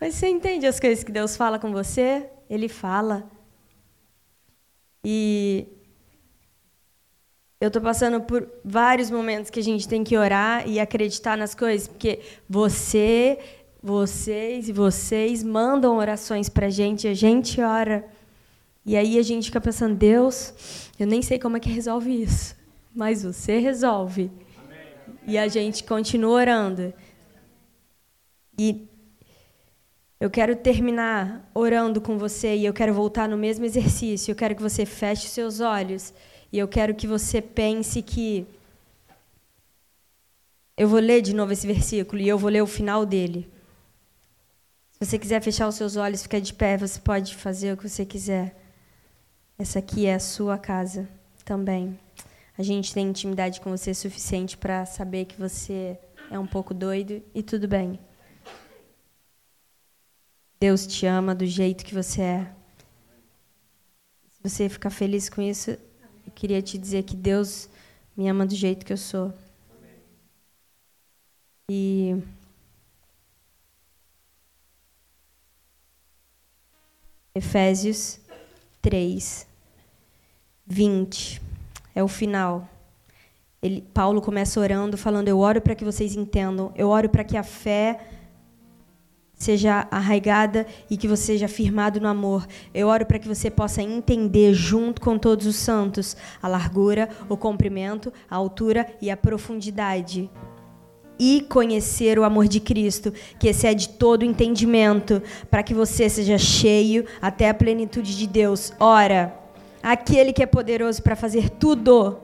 Mas 0.00 0.16
você 0.16 0.26
entende 0.26 0.66
as 0.66 0.80
coisas 0.80 1.04
que 1.04 1.12
Deus 1.12 1.36
fala 1.36 1.60
com 1.60 1.70
você? 1.70 2.28
Ele 2.50 2.68
fala. 2.68 3.30
E 5.04 5.68
eu 7.60 7.68
estou 7.68 7.80
passando 7.80 8.20
por 8.20 8.48
vários 8.64 9.12
momentos 9.12 9.48
que 9.48 9.60
a 9.60 9.62
gente 9.62 9.86
tem 9.86 10.02
que 10.02 10.16
orar 10.16 10.68
e 10.68 10.80
acreditar 10.80 11.38
nas 11.38 11.54
coisas, 11.54 11.86
porque 11.86 12.18
você, 12.48 13.38
vocês 13.80 14.68
e 14.68 14.72
vocês 14.72 15.44
mandam 15.44 15.98
orações 15.98 16.48
para 16.48 16.66
a 16.66 16.70
gente, 16.70 17.06
a 17.06 17.14
gente 17.14 17.60
ora. 17.60 18.04
E 18.84 18.96
aí 18.96 19.20
a 19.20 19.22
gente 19.22 19.44
fica 19.44 19.60
pensando, 19.60 19.94
Deus, 19.94 20.90
eu 20.98 21.06
nem 21.06 21.22
sei 21.22 21.38
como 21.38 21.56
é 21.56 21.60
que 21.60 21.68
resolve 21.68 22.22
isso, 22.22 22.55
mas 22.96 23.22
você 23.22 23.58
resolve. 23.58 24.30
Amém. 24.64 25.18
E 25.26 25.36
a 25.36 25.46
gente 25.46 25.84
continua 25.84 26.32
orando. 26.32 26.94
E 28.58 28.88
eu 30.18 30.30
quero 30.30 30.56
terminar 30.56 31.48
orando 31.54 32.00
com 32.00 32.16
você 32.16 32.56
e 32.56 32.64
eu 32.64 32.72
quero 32.72 32.94
voltar 32.94 33.28
no 33.28 33.36
mesmo 33.36 33.66
exercício. 33.66 34.32
Eu 34.32 34.36
quero 34.36 34.56
que 34.56 34.62
você 34.62 34.86
feche 34.86 35.28
seus 35.28 35.60
olhos 35.60 36.14
e 36.50 36.58
eu 36.58 36.66
quero 36.66 36.94
que 36.94 37.06
você 37.06 37.42
pense 37.42 38.00
que 38.00 38.46
eu 40.74 40.88
vou 40.88 41.00
ler 41.00 41.20
de 41.20 41.34
novo 41.34 41.52
esse 41.52 41.66
versículo 41.66 42.20
e 42.22 42.28
eu 42.28 42.38
vou 42.38 42.50
ler 42.50 42.62
o 42.62 42.66
final 42.66 43.04
dele. 43.04 43.46
Se 44.92 45.04
você 45.04 45.18
quiser 45.18 45.42
fechar 45.42 45.68
os 45.68 45.74
seus 45.74 45.96
olhos, 45.96 46.22
ficar 46.22 46.40
de 46.40 46.54
pé, 46.54 46.78
você 46.78 46.98
pode 46.98 47.34
fazer 47.34 47.74
o 47.74 47.76
que 47.76 47.86
você 47.86 48.06
quiser. 48.06 48.56
Essa 49.58 49.80
aqui 49.80 50.06
é 50.06 50.14
a 50.14 50.20
sua 50.20 50.56
casa 50.56 51.06
também. 51.44 51.98
A 52.58 52.62
gente 52.62 52.94
tem 52.94 53.08
intimidade 53.08 53.60
com 53.60 53.70
você 53.70 53.92
suficiente 53.92 54.56
para 54.56 54.86
saber 54.86 55.26
que 55.26 55.38
você 55.38 55.98
é 56.30 56.38
um 56.38 56.46
pouco 56.46 56.72
doido 56.72 57.22
e 57.34 57.42
tudo 57.42 57.68
bem. 57.68 57.98
Deus 60.58 60.86
te 60.86 61.04
ama 61.04 61.34
do 61.34 61.44
jeito 61.44 61.84
que 61.84 61.92
você 61.92 62.22
é. 62.22 62.54
Se 64.30 64.42
você 64.42 64.68
ficar 64.70 64.88
feliz 64.88 65.28
com 65.28 65.42
isso, 65.42 65.70
eu 65.70 66.32
queria 66.34 66.62
te 66.62 66.78
dizer 66.78 67.02
que 67.02 67.14
Deus 67.14 67.68
me 68.16 68.26
ama 68.26 68.46
do 68.46 68.54
jeito 68.54 68.86
que 68.86 68.92
eu 68.92 68.96
sou. 68.96 69.34
E 71.70 72.16
Efésios 77.34 78.18
3, 78.80 79.46
20. 80.66 81.55
É 81.96 82.02
o 82.02 82.08
final. 82.08 82.68
Ele, 83.62 83.80
Paulo 83.94 84.20
começa 84.20 84.60
orando, 84.60 84.98
falando: 84.98 85.28
Eu 85.28 85.38
oro 85.38 85.62
para 85.62 85.74
que 85.74 85.82
vocês 85.82 86.14
entendam, 86.14 86.70
eu 86.76 86.90
oro 86.90 87.08
para 87.08 87.24
que 87.24 87.38
a 87.38 87.42
fé 87.42 87.98
seja 89.32 89.88
arraigada 89.90 90.66
e 90.90 90.96
que 90.98 91.08
você 91.08 91.22
seja 91.24 91.48
firmado 91.48 91.98
no 91.98 92.06
amor. 92.06 92.46
Eu 92.74 92.88
oro 92.88 93.06
para 93.06 93.18
que 93.18 93.26
você 93.26 93.50
possa 93.50 93.82
entender, 93.82 94.52
junto 94.52 95.00
com 95.00 95.18
todos 95.18 95.46
os 95.46 95.56
santos, 95.56 96.14
a 96.42 96.48
largura, 96.48 97.08
o 97.30 97.36
comprimento, 97.36 98.12
a 98.30 98.36
altura 98.36 98.86
e 99.00 99.10
a 99.10 99.16
profundidade 99.16 100.30
e 101.18 101.46
conhecer 101.48 102.18
o 102.18 102.24
amor 102.24 102.46
de 102.46 102.60
Cristo, 102.60 103.10
que 103.38 103.48
excede 103.48 103.88
todo 103.88 104.22
entendimento, 104.22 105.22
para 105.50 105.62
que 105.62 105.72
você 105.72 106.10
seja 106.10 106.36
cheio 106.36 107.06
até 107.22 107.48
a 107.48 107.54
plenitude 107.54 108.18
de 108.18 108.26
Deus. 108.26 108.70
Ora, 108.78 109.45
aquele 109.82 110.32
que 110.32 110.42
é 110.42 110.46
poderoso 110.46 111.02
para 111.02 111.16
fazer 111.16 111.50
tudo, 111.50 112.18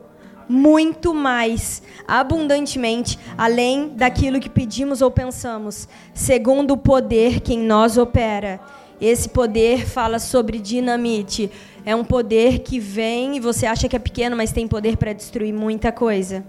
muito 0.48 1.14
mais, 1.14 1.82
abundantemente, 2.06 3.18
além 3.38 3.88
daquilo 3.88 4.40
que 4.40 4.50
pedimos 4.50 5.00
ou 5.00 5.10
pensamos, 5.10 5.88
segundo 6.12 6.72
o 6.72 6.76
poder 6.76 7.40
que 7.40 7.54
em 7.54 7.58
nós 7.58 7.96
opera. 7.96 8.60
Esse 9.00 9.28
poder 9.28 9.86
fala 9.86 10.18
sobre 10.18 10.58
dinamite. 10.58 11.50
É 11.84 11.96
um 11.96 12.04
poder 12.04 12.60
que 12.60 12.78
vem 12.78 13.36
e 13.36 13.40
você 13.40 13.66
acha 13.66 13.88
que 13.88 13.96
é 13.96 13.98
pequeno, 13.98 14.36
mas 14.36 14.52
tem 14.52 14.68
poder 14.68 14.96
para 14.96 15.12
destruir 15.12 15.52
muita 15.52 15.90
coisa. 15.90 16.44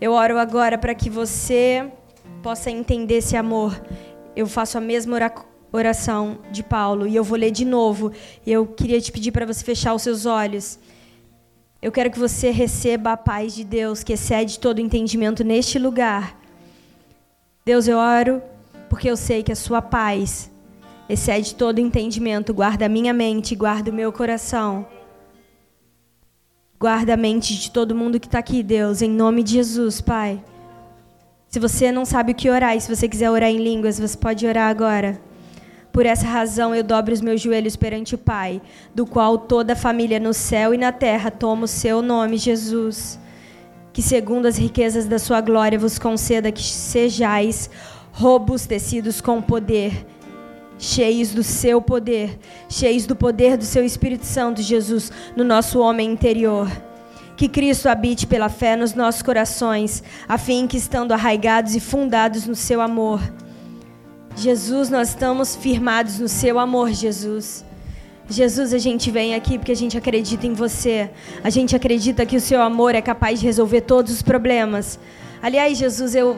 Eu 0.00 0.12
oro 0.12 0.38
agora 0.38 0.76
para 0.76 0.94
que 0.94 1.08
você 1.08 1.90
possa 2.42 2.70
entender 2.70 3.18
esse 3.18 3.36
amor. 3.36 3.80
Eu 4.36 4.46
faço 4.46 4.76
a 4.76 4.80
mesma 4.80 5.16
oração 5.72 6.38
de 6.50 6.62
Paulo 6.62 7.06
e 7.06 7.14
eu 7.14 7.24
vou 7.24 7.38
ler 7.38 7.50
de 7.50 7.64
novo. 7.64 8.12
Eu 8.46 8.66
queria 8.66 9.00
te 9.00 9.12
pedir 9.12 9.32
para 9.32 9.46
você 9.46 9.64
fechar 9.64 9.94
os 9.94 10.02
seus 10.02 10.26
olhos. 10.26 10.78
Eu 11.80 11.90
quero 11.90 12.10
que 12.10 12.18
você 12.18 12.50
receba 12.50 13.12
a 13.12 13.16
paz 13.16 13.54
de 13.54 13.64
Deus 13.64 14.02
que 14.02 14.12
excede 14.12 14.58
todo 14.58 14.80
entendimento 14.80 15.42
neste 15.42 15.78
lugar. 15.78 16.38
Deus, 17.64 17.88
eu 17.88 17.98
oro 17.98 18.42
porque 18.88 19.08
eu 19.08 19.16
sei 19.16 19.42
que 19.42 19.52
a 19.52 19.56
sua 19.56 19.80
paz 19.80 20.50
excede 21.08 21.54
todo 21.54 21.78
entendimento. 21.78 22.52
Guarda 22.52 22.86
a 22.86 22.88
minha 22.88 23.12
mente, 23.12 23.54
guarda 23.54 23.90
o 23.90 23.94
meu 23.94 24.12
coração. 24.12 24.86
Guarda 26.78 27.14
a 27.14 27.16
mente 27.16 27.58
de 27.58 27.70
todo 27.70 27.94
mundo 27.94 28.18
que 28.18 28.26
está 28.26 28.38
aqui, 28.38 28.62
Deus, 28.62 29.02
em 29.02 29.10
nome 29.10 29.42
de 29.42 29.52
Jesus, 29.52 30.00
Pai. 30.00 30.42
Se 31.48 31.58
você 31.58 31.92
não 31.92 32.04
sabe 32.04 32.32
o 32.32 32.34
que 32.34 32.48
orar, 32.48 32.76
e 32.76 32.80
se 32.80 32.94
você 32.94 33.08
quiser 33.08 33.30
orar 33.30 33.50
em 33.50 33.58
línguas, 33.58 33.98
você 33.98 34.16
pode 34.16 34.46
orar 34.46 34.70
agora. 34.70 35.20
Por 35.92 36.06
essa 36.06 36.26
razão 36.26 36.74
eu 36.74 36.84
dobro 36.84 37.12
os 37.12 37.20
meus 37.20 37.40
joelhos 37.40 37.74
perante 37.74 38.14
o 38.14 38.18
Pai, 38.18 38.62
do 38.94 39.04
qual 39.04 39.36
toda 39.36 39.72
a 39.72 39.76
família 39.76 40.20
no 40.20 40.32
céu 40.32 40.72
e 40.72 40.78
na 40.78 40.92
terra 40.92 41.30
toma 41.30 41.64
o 41.64 41.68
seu 41.68 42.00
nome, 42.00 42.36
Jesus. 42.36 43.18
Que 43.92 44.00
segundo 44.00 44.46
as 44.46 44.56
riquezas 44.56 45.06
da 45.06 45.18
sua 45.18 45.40
glória 45.40 45.78
vos 45.78 45.98
conceda 45.98 46.52
que 46.52 46.62
sejais 46.62 47.68
robustecidos 48.12 49.20
com 49.20 49.42
poder, 49.42 50.06
cheios 50.78 51.30
do 51.32 51.42
seu 51.42 51.82
poder, 51.82 52.38
cheios 52.68 53.04
do 53.04 53.16
poder 53.16 53.56
do 53.56 53.64
seu 53.64 53.84
Espírito 53.84 54.24
Santo, 54.24 54.62
Jesus, 54.62 55.10
no 55.36 55.42
nosso 55.42 55.80
homem 55.80 56.10
interior. 56.10 56.70
Que 57.36 57.48
Cristo 57.48 57.88
habite 57.88 58.26
pela 58.26 58.48
fé 58.48 58.76
nos 58.76 58.94
nossos 58.94 59.22
corações, 59.22 60.02
a 60.28 60.38
fim 60.38 60.66
que, 60.66 60.76
estando 60.76 61.12
arraigados 61.12 61.74
e 61.74 61.80
fundados 61.80 62.46
no 62.46 62.54
seu 62.54 62.80
amor, 62.80 63.20
Jesus, 64.36 64.88
nós 64.88 65.10
estamos 65.10 65.56
firmados 65.56 66.18
no 66.18 66.28
seu 66.28 66.58
amor, 66.58 66.92
Jesus. 66.92 67.64
Jesus, 68.28 68.72
a 68.72 68.78
gente 68.78 69.10
vem 69.10 69.34
aqui 69.34 69.58
porque 69.58 69.72
a 69.72 69.76
gente 69.76 69.98
acredita 69.98 70.46
em 70.46 70.54
você. 70.54 71.10
A 71.42 71.50
gente 71.50 71.74
acredita 71.74 72.24
que 72.24 72.36
o 72.36 72.40
seu 72.40 72.62
amor 72.62 72.94
é 72.94 73.02
capaz 73.02 73.40
de 73.40 73.46
resolver 73.46 73.80
todos 73.80 74.12
os 74.12 74.22
problemas. 74.22 75.00
Aliás, 75.42 75.76
Jesus, 75.76 76.14
eu 76.14 76.36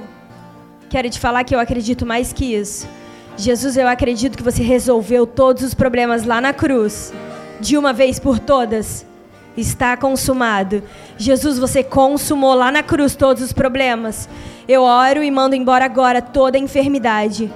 quero 0.88 1.10
te 1.10 1.20
falar 1.20 1.44
que 1.44 1.54
eu 1.54 1.60
acredito 1.60 2.06
mais 2.06 2.32
que 2.32 2.54
isso. 2.54 2.88
Jesus, 3.36 3.76
eu 3.76 3.86
acredito 3.86 4.36
que 4.36 4.42
você 4.42 4.62
resolveu 4.62 5.26
todos 5.26 5.62
os 5.62 5.74
problemas 5.74 6.24
lá 6.24 6.40
na 6.40 6.52
cruz, 6.52 7.12
de 7.60 7.76
uma 7.76 7.92
vez 7.92 8.18
por 8.18 8.38
todas. 8.38 9.06
Está 9.54 9.96
consumado. 9.96 10.82
Jesus, 11.18 11.58
você 11.58 11.84
consumou 11.84 12.54
lá 12.54 12.72
na 12.72 12.82
cruz 12.82 13.14
todos 13.14 13.42
os 13.42 13.52
problemas. 13.52 14.28
Eu 14.66 14.82
oro 14.82 15.22
e 15.22 15.30
mando 15.30 15.54
embora 15.54 15.84
agora 15.84 16.22
toda 16.22 16.56
a 16.56 16.60
enfermidade. 16.60 17.52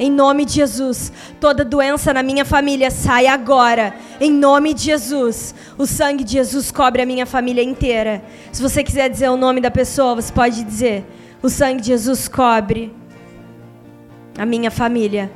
Em 0.00 0.10
nome 0.10 0.46
de 0.46 0.54
Jesus, 0.54 1.12
toda 1.38 1.62
doença 1.62 2.14
na 2.14 2.22
minha 2.22 2.42
família 2.42 2.90
sai 2.90 3.26
agora. 3.26 3.94
Em 4.18 4.32
nome 4.32 4.72
de 4.72 4.84
Jesus, 4.84 5.54
o 5.76 5.84
sangue 5.84 6.24
de 6.24 6.32
Jesus 6.32 6.72
cobre 6.72 7.02
a 7.02 7.06
minha 7.06 7.26
família 7.26 7.62
inteira. 7.62 8.24
Se 8.50 8.62
você 8.62 8.82
quiser 8.82 9.10
dizer 9.10 9.28
o 9.28 9.36
nome 9.36 9.60
da 9.60 9.70
pessoa, 9.70 10.14
você 10.14 10.32
pode 10.32 10.64
dizer: 10.64 11.04
O 11.42 11.50
sangue 11.50 11.82
de 11.82 11.88
Jesus 11.88 12.28
cobre 12.28 12.96
a 14.38 14.46
minha 14.46 14.70
família. 14.70 15.30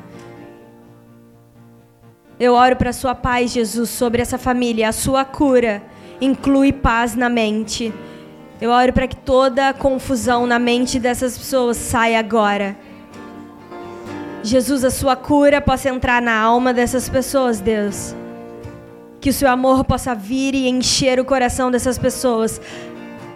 Eu 2.40 2.55
oro 2.55 2.74
para 2.74 2.88
a 2.88 2.94
sua 2.94 3.14
paz, 3.14 3.53
Jesus, 3.53 3.90
sobre 3.90 4.22
essa 4.22 4.38
família. 4.38 4.88
A 4.88 4.92
sua 4.92 5.27
cura 5.27 5.83
inclui 6.22 6.72
paz 6.72 7.14
na 7.14 7.29
mente. 7.29 7.92
Eu 8.59 8.70
oro 8.70 8.94
para 8.94 9.07
que 9.07 9.16
toda 9.16 9.74
confusão 9.74 10.46
na 10.46 10.59
mente 10.59 10.98
dessas 10.98 11.37
pessoas 11.37 11.77
saia 11.77 12.18
agora. 12.18 12.74
Jesus, 14.45 14.85
a 14.85 14.91
sua 14.91 15.17
cura 15.17 15.59
possa 15.59 15.89
entrar 15.89 16.21
na 16.21 16.39
alma 16.39 16.75
dessas 16.75 17.09
pessoas, 17.09 17.61
Deus. 17.61 18.15
Que 19.19 19.31
o 19.31 19.33
seu 19.33 19.49
amor 19.49 19.85
possa 19.85 20.15
vir 20.15 20.55
e 20.55 20.69
encher 20.69 21.19
o 21.19 21.25
coração 21.25 21.71
dessas 21.71 21.97
pessoas. 21.97 22.61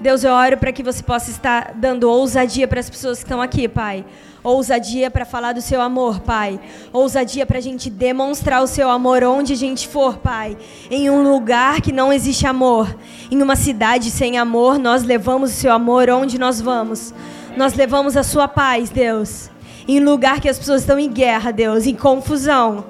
Deus, 0.02 0.22
eu 0.22 0.34
oro 0.34 0.58
para 0.58 0.70
que 0.70 0.82
você 0.82 1.02
possa 1.02 1.30
estar 1.30 1.72
dando 1.74 2.10
ousadia 2.10 2.68
para 2.68 2.78
as 2.78 2.90
pessoas 2.90 3.20
que 3.20 3.24
estão 3.24 3.40
aqui, 3.40 3.66
Pai. 3.66 4.04
Ousadia 4.44 5.10
para 5.10 5.24
falar 5.24 5.54
do 5.54 5.62
seu 5.62 5.80
amor, 5.80 6.20
Pai. 6.20 6.60
Ousadia 6.92 7.46
para 7.46 7.56
a 7.56 7.62
gente 7.62 7.88
demonstrar 7.88 8.62
o 8.62 8.66
seu 8.66 8.90
amor 8.90 9.24
onde 9.24 9.54
a 9.54 9.56
gente 9.56 9.88
for, 9.88 10.18
Pai. 10.18 10.58
Em 10.90 11.08
um 11.08 11.22
lugar 11.22 11.80
que 11.80 11.90
não 11.90 12.12
existe 12.12 12.46
amor. 12.46 12.94
Em 13.30 13.40
uma 13.40 13.56
cidade 13.56 14.10
sem 14.10 14.36
amor, 14.36 14.78
nós 14.78 15.04
levamos 15.04 15.52
o 15.52 15.54
seu 15.54 15.72
amor 15.72 16.10
onde 16.10 16.38
nós 16.38 16.60
vamos. 16.60 17.14
Nós 17.56 17.72
levamos 17.72 18.14
a 18.14 18.22
sua 18.22 18.46
paz, 18.46 18.90
Deus 18.90 19.48
em 19.88 20.00
lugar 20.00 20.40
que 20.40 20.48
as 20.48 20.58
pessoas 20.58 20.82
estão 20.82 20.98
em 20.98 21.10
guerra, 21.10 21.50
Deus, 21.50 21.86
em 21.86 21.94
confusão. 21.94 22.84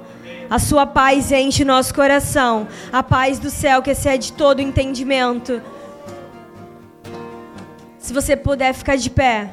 A 0.49 0.59
sua 0.59 0.85
paz 0.85 1.31
enche 1.31 1.63
nosso 1.63 1.93
coração, 1.93 2.67
a 2.91 3.01
paz 3.01 3.39
do 3.39 3.49
céu 3.49 3.81
que 3.81 3.91
excede 3.91 4.33
todo 4.33 4.59
entendimento. 4.59 5.61
Se 7.97 8.11
você 8.11 8.35
puder 8.35 8.73
ficar 8.73 8.97
de 8.97 9.09
pé. 9.09 9.49